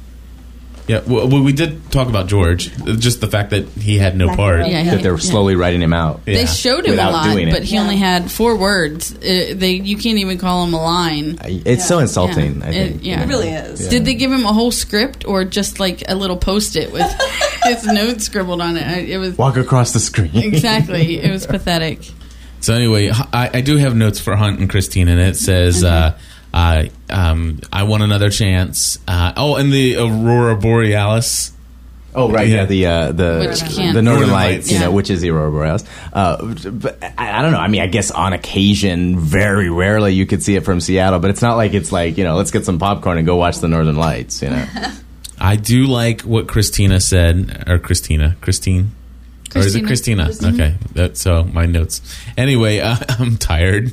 Yeah. 0.86 1.00
Well, 1.06 1.26
well, 1.28 1.42
we 1.42 1.54
did 1.54 1.90
talk 1.90 2.08
about 2.08 2.26
George. 2.26 2.70
Just 2.98 3.22
the 3.22 3.26
fact 3.26 3.50
that 3.52 3.66
he 3.68 3.96
had 3.96 4.18
no 4.18 4.26
Lack 4.26 4.36
part. 4.36 4.58
will. 4.60 4.66
Yeah, 4.66 4.84
that 4.90 5.02
they're 5.02 5.14
yeah. 5.14 5.18
slowly 5.18 5.56
writing 5.56 5.80
him 5.80 5.94
out. 5.94 6.20
Yeah. 6.26 6.34
They 6.36 6.44
showed 6.46 6.84
him 6.84 6.90
Without 6.90 7.08
a 7.08 7.12
lot, 7.12 7.24
doing 7.32 7.48
it. 7.48 7.52
but 7.52 7.62
he 7.62 7.78
only 7.78 7.96
had 7.96 8.30
four 8.30 8.54
words. 8.58 9.14
Uh, 9.16 9.54
they 9.56 9.80
you 9.82 9.96
can't 9.96 10.18
even 10.18 10.36
call 10.36 10.62
him 10.66 10.74
a 10.74 10.82
line. 10.82 11.38
It's 11.42 11.88
so 11.88 12.00
insulting. 12.00 12.60
Yeah. 12.60 12.66
I 12.66 12.70
think. 12.72 12.96
It- 12.96 13.02
yeah. 13.02 13.22
It 13.22 13.28
really 13.28 13.48
is. 13.48 13.88
Did 13.88 14.04
they 14.04 14.12
give 14.14 14.30
him 14.30 14.44
a 14.44 14.52
whole 14.52 14.70
script 14.70 15.24
or 15.26 15.44
just 15.46 15.80
like 15.80 16.02
a 16.06 16.14
little 16.14 16.36
post-it 16.36 16.92
with 16.92 17.10
his 17.64 17.86
notes 17.86 18.24
scribbled 18.26 18.60
on 18.60 18.76
it? 18.76 18.86
I- 18.86 18.98
It 19.10 19.16
was 19.16 19.38
Walk 19.38 19.56
across 19.56 19.94
the 19.94 20.00
screen. 20.00 20.32
exactly. 20.36 21.18
It 21.24 21.30
was 21.30 21.46
pathetic. 21.46 22.00
So 22.64 22.72
anyway, 22.72 23.10
I 23.30 23.60
do 23.60 23.76
have 23.76 23.94
notes 23.94 24.20
for 24.20 24.34
Hunt 24.36 24.58
and 24.58 24.70
Christine, 24.70 25.08
and 25.08 25.20
it 25.20 25.36
says, 25.36 25.84
uh, 25.84 26.16
uh, 26.54 26.84
um, 27.10 27.60
"I 27.70 27.82
want 27.82 28.02
another 28.04 28.30
chance." 28.30 28.98
Uh, 29.06 29.34
oh, 29.36 29.56
and 29.56 29.70
the 29.70 29.96
Aurora 29.98 30.56
Borealis. 30.56 31.52
Oh 32.14 32.30
right, 32.30 32.48
Yeah. 32.48 32.56
yeah, 32.60 32.64
the 32.64 32.86
uh, 32.86 33.12
the 33.12 33.92
the 33.92 34.00
Northern 34.00 34.04
Northern 34.04 34.30
Lights, 34.30 34.54
Lights. 34.56 34.70
you 34.70 34.78
Yeah. 34.78 34.84
know, 34.86 34.92
which 34.92 35.10
is 35.10 35.20
the 35.20 35.28
Aurora 35.28 35.50
Borealis. 35.50 35.84
Uh, 36.10 36.54
but 36.70 37.02
I, 37.18 37.38
I 37.40 37.42
don't 37.42 37.52
know. 37.52 37.58
I 37.58 37.68
mean, 37.68 37.82
I 37.82 37.86
guess 37.86 38.10
on 38.10 38.32
occasion, 38.32 39.18
very 39.18 39.68
rarely, 39.68 40.14
you 40.14 40.24
could 40.24 40.42
see 40.42 40.56
it 40.56 40.64
from 40.64 40.80
Seattle, 40.80 41.18
but 41.18 41.28
it's 41.30 41.42
not 41.42 41.56
like 41.56 41.74
it's 41.74 41.92
like 41.92 42.16
you 42.16 42.24
know, 42.24 42.36
let's 42.36 42.50
get 42.50 42.64
some 42.64 42.78
popcorn 42.78 43.18
and 43.18 43.26
go 43.26 43.36
watch 43.36 43.58
the 43.58 43.68
Northern 43.68 43.96
Lights. 43.96 44.40
You 44.40 44.48
know, 44.50 44.64
I 45.38 45.56
do 45.56 45.84
like 45.84 46.22
what 46.22 46.48
Christina 46.48 46.98
said, 47.00 47.64
or 47.68 47.78
Christina, 47.78 48.36
Christine, 48.40 48.92
or 49.54 49.60
is 49.60 49.74
it 49.76 49.84
Christina? 49.86 50.30
Okay, 50.42 50.74
that's 50.92 51.20
so 51.20 51.44
my 51.44 51.66
notes. 51.66 52.00
Anyway, 52.36 52.80
uh, 52.80 52.96
I'm 53.18 53.36
tired. 53.36 53.92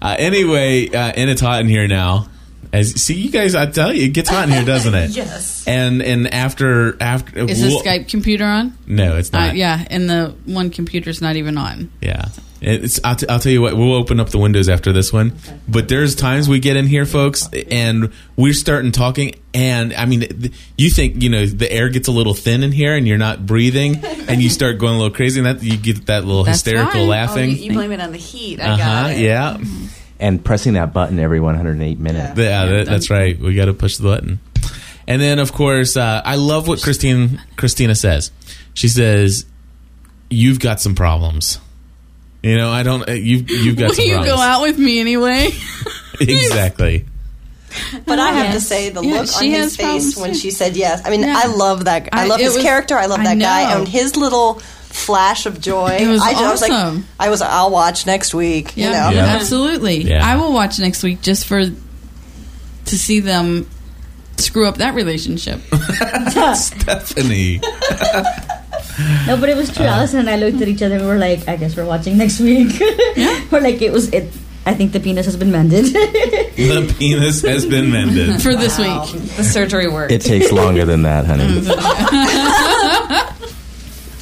Uh, 0.00 0.16
anyway, 0.18 0.88
uh, 0.88 1.12
and 1.16 1.30
it's 1.30 1.40
hot 1.40 1.60
in 1.60 1.68
here 1.68 1.86
now. 1.88 2.28
As 2.72 2.92
see, 3.02 3.14
you 3.20 3.30
guys, 3.30 3.54
I 3.54 3.66
tell 3.66 3.92
you, 3.92 4.04
it 4.06 4.14
gets 4.14 4.30
hot 4.30 4.48
in 4.48 4.54
here, 4.54 4.64
doesn't 4.64 4.94
it? 4.94 5.10
Yes. 5.16 5.66
And 5.68 6.00
and 6.02 6.32
after 6.32 6.96
after 7.02 7.40
Is 7.40 7.60
the 7.60 7.68
well, 7.68 7.82
Skype 7.84 8.08
computer 8.08 8.44
on? 8.46 8.76
No, 8.86 9.16
it's 9.18 9.32
Uh, 9.32 9.46
not. 9.48 9.56
yeah, 9.56 9.84
and 9.90 10.08
the 10.08 10.34
one 10.46 10.70
computer's 10.70 11.20
not 11.20 11.36
even 11.36 11.58
on. 11.58 11.90
Yeah. 12.00 12.28
It's, 12.64 13.00
I'll, 13.02 13.16
t- 13.16 13.26
I'll 13.28 13.40
tell 13.40 13.50
you 13.50 13.60
what, 13.60 13.76
we'll 13.76 13.94
open 13.94 14.20
up 14.20 14.28
the 14.30 14.38
windows 14.38 14.68
after 14.68 14.92
this 14.92 15.12
one. 15.12 15.32
But 15.68 15.88
there's 15.88 16.14
times 16.14 16.48
we 16.48 16.60
get 16.60 16.76
in 16.76 16.86
here, 16.86 17.04
folks, 17.04 17.48
and 17.70 18.12
we're 18.36 18.52
starting 18.52 18.92
talking, 18.92 19.34
and 19.52 19.92
I 19.92 20.06
mean, 20.06 20.20
th- 20.20 20.52
you 20.78 20.88
think, 20.88 21.20
you 21.22 21.28
know, 21.28 21.44
the 21.44 21.70
air 21.72 21.88
gets 21.88 22.06
a 22.06 22.12
little 22.12 22.34
thin 22.34 22.62
in 22.62 22.70
here 22.70 22.94
and 22.94 23.06
you're 23.08 23.18
not 23.18 23.44
breathing, 23.46 23.96
and 24.04 24.40
you 24.40 24.48
start 24.48 24.78
going 24.78 24.94
a 24.94 24.98
little 24.98 25.14
crazy, 25.14 25.40
and 25.40 25.46
that 25.46 25.62
you 25.62 25.76
get 25.76 26.06
that 26.06 26.24
little 26.24 26.44
That's 26.44 26.58
hysterical 26.62 26.92
fine. 26.92 27.02
oh, 27.02 27.06
laughing. 27.06 27.50
you, 27.50 27.56
you 27.56 27.72
blame 27.72 27.90
it 27.90 28.00
on 28.00 28.12
the 28.12 28.18
heat. 28.18 28.60
I 28.60 28.70
uh 28.70 28.76
got 28.76 29.02
huh. 29.06 29.08
it. 29.08 29.18
Yeah. 29.18 29.58
and 30.20 30.44
pressing 30.44 30.74
that 30.74 30.92
button 30.92 31.18
every 31.18 31.40
108 31.40 31.98
minutes. 31.98 32.38
Yeah, 32.38 32.64
that, 32.66 32.86
that's 32.86 33.10
right. 33.10 33.36
We 33.38 33.54
got 33.56 33.64
to 33.64 33.74
push 33.74 33.96
the 33.96 34.04
button. 34.04 34.38
And 35.08 35.20
then, 35.20 35.40
of 35.40 35.52
course, 35.52 35.96
uh, 35.96 36.22
I 36.24 36.36
love 36.36 36.68
what 36.68 36.80
Christine 36.80 37.42
Christina 37.56 37.96
says. 37.96 38.30
She 38.74 38.86
says, 38.86 39.46
"You've 40.30 40.60
got 40.60 40.80
some 40.80 40.94
problems." 40.94 41.58
You 42.42 42.56
know, 42.56 42.70
I 42.70 42.82
don't. 42.82 43.08
Uh, 43.08 43.12
you've 43.12 43.48
you've 43.50 43.76
got 43.76 43.88
Will 43.88 43.94
some 43.94 44.04
you 44.04 44.12
problems. 44.14 44.34
go 44.36 44.40
out 44.42 44.62
with 44.62 44.78
me 44.78 44.98
anyway? 45.00 45.50
exactly. 46.20 47.06
But 48.04 48.18
I 48.18 48.32
have 48.32 48.54
to 48.54 48.60
say, 48.60 48.90
the 48.90 49.00
Yeah, 49.02 49.20
look 49.22 49.36
on 49.36 49.44
his 49.44 49.76
face 49.76 49.84
problems, 49.84 50.16
when 50.18 50.30
too. 50.32 50.38
she 50.38 50.50
said 50.50 50.76
yes. 50.76 51.00
I 51.06 51.10
mean, 51.10 51.20
Yeah. 51.22 51.34
I 51.42 51.46
love 51.46 51.86
that. 51.86 52.08
I, 52.12 52.24
I- 52.24 52.26
love 52.26 52.40
it 52.40 52.44
his 52.44 52.54
was- 52.54 52.62
character. 52.62 52.96
I 52.96 53.06
love 53.06 53.20
I 53.20 53.24
that 53.34 53.38
guy 53.38 53.74
and 53.78 53.88
his 53.88 54.16
little 54.16 54.54
flash 54.58 55.46
of 55.46 55.58
joy. 55.60 55.96
It 56.00 56.06
was 56.08 56.20
I, 56.20 56.32
just- 56.32 56.42
I 56.42 56.50
was 56.50 56.60
like, 56.60 56.72
awesome. 56.72 57.06
I 57.18 57.30
was. 57.30 57.40
I'll 57.40 57.70
watch 57.70 58.04
next 58.06 58.34
week. 58.34 58.76
You 58.76 58.84
Yeah, 58.90 58.90
know. 59.10 59.16
Yeah. 59.16 59.24
absolutely. 59.36 60.02
Yeah. 60.02 60.20
I 60.26 60.36
will 60.36 60.52
watch 60.52 60.78
next 60.80 61.02
week 61.02 61.22
just 61.22 61.46
for 61.46 61.62
to 61.64 62.98
see 62.98 63.20
them 63.20 63.66
screw 64.36 64.66
up 64.68 64.76
that 64.78 64.94
relationship. 64.94 65.60
Stephanie. 66.54 67.60
No, 69.26 69.36
but 69.38 69.48
it 69.48 69.56
was 69.56 69.74
true. 69.74 69.86
Uh, 69.86 69.90
Allison 69.90 70.20
and 70.20 70.30
I 70.30 70.36
looked 70.36 70.60
at 70.60 70.68
each 70.68 70.82
other 70.82 70.96
and 70.96 71.04
we 71.04 71.08
were 71.08 71.18
like, 71.18 71.48
I 71.48 71.56
guess 71.56 71.76
we're 71.76 71.86
watching 71.86 72.18
next 72.18 72.40
week. 72.40 72.78
we're 73.50 73.60
like, 73.60 73.80
it 73.82 73.92
was 73.92 74.12
it. 74.12 74.32
I 74.64 74.74
think 74.74 74.92
the 74.92 75.00
penis 75.00 75.26
has 75.26 75.36
been 75.36 75.50
mended. 75.50 75.86
The 76.52 76.94
penis 76.98 77.42
has 77.42 77.66
been 77.66 77.90
mended. 77.90 78.40
for 78.42 78.54
this 78.54 78.78
week. 78.78 79.36
The 79.36 79.42
surgery 79.42 79.88
worked. 79.88 80.12
It 80.12 80.20
takes 80.20 80.52
longer 80.52 80.84
than 80.84 81.02
that, 81.02 81.24
honey. 81.26 81.66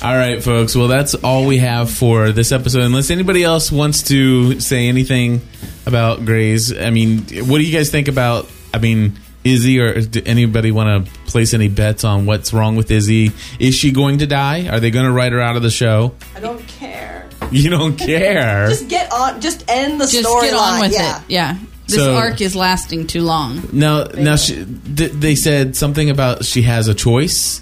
All 0.03 0.17
right, 0.17 0.43
folks. 0.43 0.75
Well, 0.75 0.89
that's 0.89 1.15
all 1.15 1.45
we 1.45 1.59
have 1.59 1.91
for 1.91 2.33
this 2.33 2.53
episode. 2.53 2.83
Unless 2.83 3.11
anybody 3.11 3.45
else 3.45 3.71
wants 3.71 4.05
to 4.05 4.59
say 4.61 4.89
anything 4.89 5.43
about 5.85 6.25
Grey's, 6.25 6.75
I 6.77 6.89
mean, 6.89 7.19
what 7.47 7.59
do 7.59 7.65
you 7.65 7.73
guys 7.77 7.91
think 7.91 8.09
about? 8.09 8.49
I 8.73 8.79
mean, 8.79 9.19
Izzy, 9.45 9.79
or 9.79 10.01
do 10.01 10.23
anybody 10.25 10.71
want 10.71 11.07
to 11.07 11.20
place 11.31 11.55
any 11.55 11.69
bets 11.69 12.05
on 12.05 12.27
what's 12.27 12.53
wrong 12.53 12.77
with 12.77 12.90
Izzy? 12.90 13.33
Is 13.59 13.75
she 13.75 13.93
going 13.93 14.19
to 14.19 14.27
die? 14.27 14.69
Are 14.69 14.81
they 14.81 14.90
going 14.90 15.07
to 15.07 15.12
write 15.12 15.33
her 15.33 15.40
out 15.40 15.57
of 15.57 15.62
the 15.62 15.71
show? 15.71 16.14
I 16.37 16.40
don't 16.40 16.66
care. 16.66 17.29
you 17.51 17.71
don't 17.71 17.97
care. 17.97 18.69
Just 18.69 18.88
get 18.88 19.12
on. 19.12 19.40
Just 19.40 19.64
end 19.69 20.01
the 20.01 20.07
story. 20.07 20.23
Just 20.23 20.29
storyline. 20.35 20.51
get 20.51 20.55
on 20.55 20.81
with 20.81 20.93
yeah. 20.93 21.19
it. 21.19 21.25
Yeah. 21.29 21.59
This 21.87 21.97
So- 21.97 22.14
arc 22.16 22.40
is 22.40 22.55
lasting 22.55 23.07
too 23.09 23.23
long. 23.23 23.69
Now, 23.73 24.05
now 24.05 24.37
she, 24.37 24.64
th- 24.97 25.12
they 25.12 25.35
said 25.35 25.75
something 25.77 26.09
about 26.11 26.45
she 26.45 26.62
has 26.62 26.87
a 26.88 26.95
choice. 26.95 27.61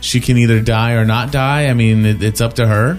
She 0.00 0.20
can 0.20 0.36
either 0.36 0.60
die 0.60 0.92
or 0.94 1.04
not 1.04 1.30
die. 1.32 1.66
I 1.68 1.74
mean, 1.74 2.04
it, 2.04 2.22
it's 2.22 2.40
up 2.40 2.54
to 2.54 2.66
her. 2.66 2.98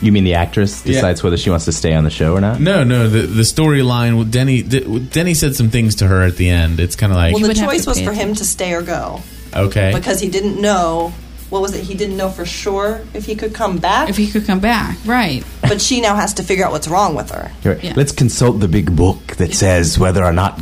You 0.00 0.10
mean 0.12 0.24
the 0.24 0.34
actress 0.34 0.84
Yeah. 0.84 0.94
decides 0.94 1.22
whether 1.22 1.36
she 1.36 1.48
wants 1.50 1.64
to 1.66 1.72
stay 1.72 1.94
on 1.94 2.02
the 2.04 2.10
show 2.10 2.34
or 2.34 2.40
not? 2.40 2.60
No, 2.60 2.82
no. 2.82 3.08
The 3.08 3.20
the 3.22 3.42
storyline. 3.42 4.18
with 4.18 4.32
Denny 4.32 4.62
Denny 4.62 5.32
said 5.34 5.54
some 5.54 5.70
things 5.70 5.96
to 5.96 6.06
her 6.08 6.22
at 6.22 6.36
the 6.36 6.50
end. 6.50 6.80
It's 6.80 6.96
kind 6.96 7.12
of 7.12 7.16
like 7.16 7.34
Well, 7.34 7.46
the 7.46 7.54
choice 7.54 7.86
was 7.86 7.98
pay 7.98 8.04
for 8.06 8.12
him 8.12 8.34
to 8.34 8.44
stay 8.44 8.74
or 8.74 8.82
go 8.82 9.20
okay. 9.54 9.92
because 9.94 10.20
he 10.20 10.28
didn't 10.28 10.60
know. 10.60 11.12
What 11.50 11.60
was 11.60 11.74
it? 11.74 11.84
He 11.84 11.92
didn't 11.94 12.16
know 12.16 12.30
for 12.30 12.46
sure 12.46 13.02
if 13.12 13.26
he 13.26 13.34
could 13.34 13.54
come 13.54 13.76
back. 13.76 14.08
If 14.08 14.16
he 14.16 14.30
could 14.30 14.46
come 14.46 14.60
back, 14.60 14.96
right? 15.04 15.44
but 15.60 15.82
she 15.82 16.00
now 16.00 16.16
has 16.16 16.32
to 16.34 16.42
figure 16.42 16.64
out 16.64 16.72
what's 16.72 16.88
wrong 16.88 17.14
with 17.14 17.30
her. 17.30 17.50
Right. 17.62 17.84
Yeah. 17.84 17.92
Let's 17.94 18.12
consult 18.12 18.60
the 18.60 18.68
big 18.68 18.96
book 18.96 19.36
that 19.36 19.52
says 19.52 19.98
whether 19.98 20.24
or 20.24 20.32
not 20.32 20.58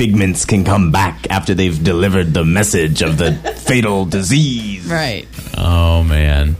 figments 0.00 0.46
can 0.46 0.64
come 0.64 0.90
back 0.90 1.26
after 1.28 1.52
they've 1.52 1.84
delivered 1.84 2.32
the 2.32 2.42
message 2.42 3.02
of 3.02 3.18
the 3.18 3.34
fatal 3.66 4.06
disease. 4.06 4.86
Right. 4.86 5.28
Oh 5.58 6.02
man. 6.04 6.56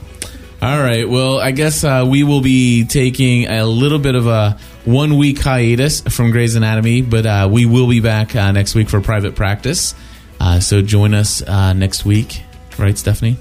All 0.63 0.79
right. 0.79 1.09
Well, 1.09 1.41
I 1.41 1.53
guess 1.53 1.83
uh, 1.83 2.07
we 2.07 2.23
will 2.23 2.43
be 2.43 2.85
taking 2.85 3.47
a 3.49 3.65
little 3.65 3.99
bit 3.99 4.15
of 4.15 4.27
a 4.27 4.59
one 4.85 5.17
week 5.17 5.39
hiatus 5.39 6.03
from 6.03 6.33
Grey's 6.33 6.55
Anatomy, 6.55 7.01
but 7.01 7.25
uh, 7.25 7.49
we 7.51 7.65
will 7.65 7.89
be 7.89 8.01
back 8.01 8.37
uh, 8.37 8.53
next 8.53 8.75
week 8.75 8.91
for 8.91 9.01
private 9.01 9.35
practice. 9.35 9.95
Uh, 10.41 10.59
so 10.59 10.81
join 10.83 11.13
us 11.15 11.43
uh, 11.43 11.73
next 11.75 12.05
week, 12.05 12.43
right, 12.79 12.97
Stephanie? 12.97 13.37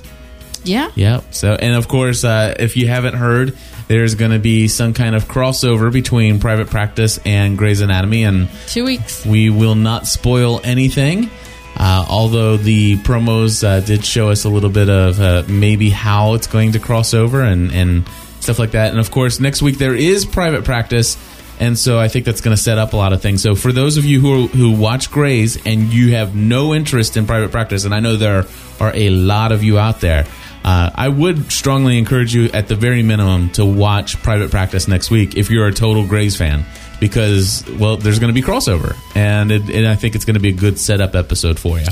Yeah. 0.65 0.91
Yeah. 0.95 1.21
So, 1.31 1.53
and 1.53 1.75
of 1.75 1.87
course, 1.87 2.23
uh, 2.25 2.53
if 2.59 2.75
you 2.75 2.87
haven't 2.87 3.13
heard, 3.15 3.57
there's 3.87 4.15
going 4.15 4.31
to 4.31 4.39
be 4.39 4.67
some 4.67 4.93
kind 4.93 5.15
of 5.15 5.25
crossover 5.25 5.91
between 5.91 6.39
private 6.39 6.69
practice 6.69 7.17
and 7.25 7.57
Grey's 7.57 7.81
Anatomy, 7.81 8.23
and 8.25 8.49
Two 8.67 8.83
weeks. 8.83 9.25
we 9.25 9.49
will 9.49 9.75
not 9.75 10.05
spoil 10.05 10.59
anything. 10.63 11.29
Uh, 11.77 12.05
although 12.09 12.57
the 12.57 12.97
promos 12.97 13.63
uh, 13.63 13.79
did 13.79 14.03
show 14.03 14.29
us 14.29 14.43
a 14.43 14.49
little 14.49 14.69
bit 14.69 14.89
of 14.89 15.21
uh, 15.21 15.43
maybe 15.47 15.89
how 15.89 16.33
it's 16.33 16.47
going 16.47 16.73
to 16.73 16.79
cross 16.79 17.13
over 17.13 17.41
and, 17.41 17.71
and 17.71 18.05
stuff 18.41 18.59
like 18.59 18.71
that. 18.71 18.91
And 18.91 18.99
of 18.99 19.11
course, 19.11 19.39
next 19.39 19.61
week 19.61 19.77
there 19.77 19.95
is 19.95 20.25
private 20.25 20.65
practice. 20.65 21.15
And 21.59 21.77
so 21.77 21.99
I 21.99 22.07
think 22.07 22.25
that's 22.25 22.41
going 22.41 22.55
to 22.55 22.61
set 22.61 22.77
up 22.77 22.93
a 22.93 22.97
lot 22.97 23.11
of 23.11 23.21
things. 23.21 23.43
So 23.43 23.53
for 23.53 23.71
those 23.71 23.97
of 23.97 24.05
you 24.05 24.21
who, 24.21 24.47
who 24.47 24.71
watch 24.71 25.11
Grey's 25.11 25.65
and 25.65 25.91
you 25.91 26.15
have 26.15 26.35
no 26.35 26.73
interest 26.73 27.17
in 27.17 27.25
private 27.27 27.51
practice, 27.51 27.83
and 27.83 27.93
I 27.93 27.99
know 27.99 28.15
there 28.15 28.45
are 28.79 28.91
a 28.95 29.09
lot 29.09 29.51
of 29.51 29.61
you 29.61 29.77
out 29.77 29.99
there, 29.99 30.25
uh, 30.63 30.89
I 30.93 31.07
would 31.07 31.51
strongly 31.51 31.97
encourage 31.97 32.33
you, 32.33 32.49
at 32.53 32.67
the 32.67 32.75
very 32.75 33.01
minimum, 33.01 33.49
to 33.51 33.65
watch 33.65 34.21
Private 34.21 34.51
Practice 34.51 34.87
next 34.87 35.09
week 35.09 35.37
if 35.37 35.49
you're 35.49 35.67
a 35.67 35.73
total 35.73 36.05
Grey's 36.05 36.35
fan, 36.35 36.65
because 36.99 37.63
well, 37.79 37.95
there's 37.95 38.19
going 38.19 38.33
to 38.33 38.39
be 38.39 38.45
crossover, 38.45 38.95
and 39.15 39.51
it, 39.51 39.69
and 39.69 39.87
I 39.87 39.95
think 39.95 40.15
it's 40.15 40.25
going 40.25 40.33
to 40.33 40.41
be 40.41 40.49
a 40.49 40.53
good 40.53 40.77
setup 40.77 41.15
episode 41.15 41.57
for 41.59 41.79
you. 41.79 41.85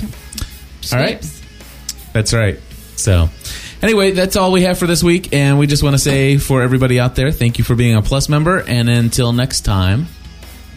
All 0.91 0.99
right, 0.99 1.25
that's 2.11 2.33
right. 2.33 2.59
So, 2.97 3.29
anyway, 3.81 4.11
that's 4.11 4.35
all 4.35 4.51
we 4.51 4.63
have 4.63 4.77
for 4.77 4.87
this 4.87 5.03
week, 5.03 5.33
and 5.33 5.59
we 5.59 5.67
just 5.67 5.83
want 5.83 5.93
to 5.93 5.99
say 5.99 6.37
for 6.37 6.61
everybody 6.61 6.99
out 6.99 7.15
there, 7.15 7.31
thank 7.31 7.57
you 7.57 7.63
for 7.63 7.75
being 7.75 7.95
a 7.95 8.01
Plus 8.01 8.29
member, 8.29 8.59
and 8.61 8.89
until 8.89 9.33
next 9.33 9.61
time, 9.61 10.07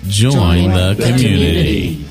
join, 0.07 0.33
Join 0.33 0.71
the, 0.71 0.95
the 0.95 1.03
community. 1.05 1.25
community. 1.27 2.05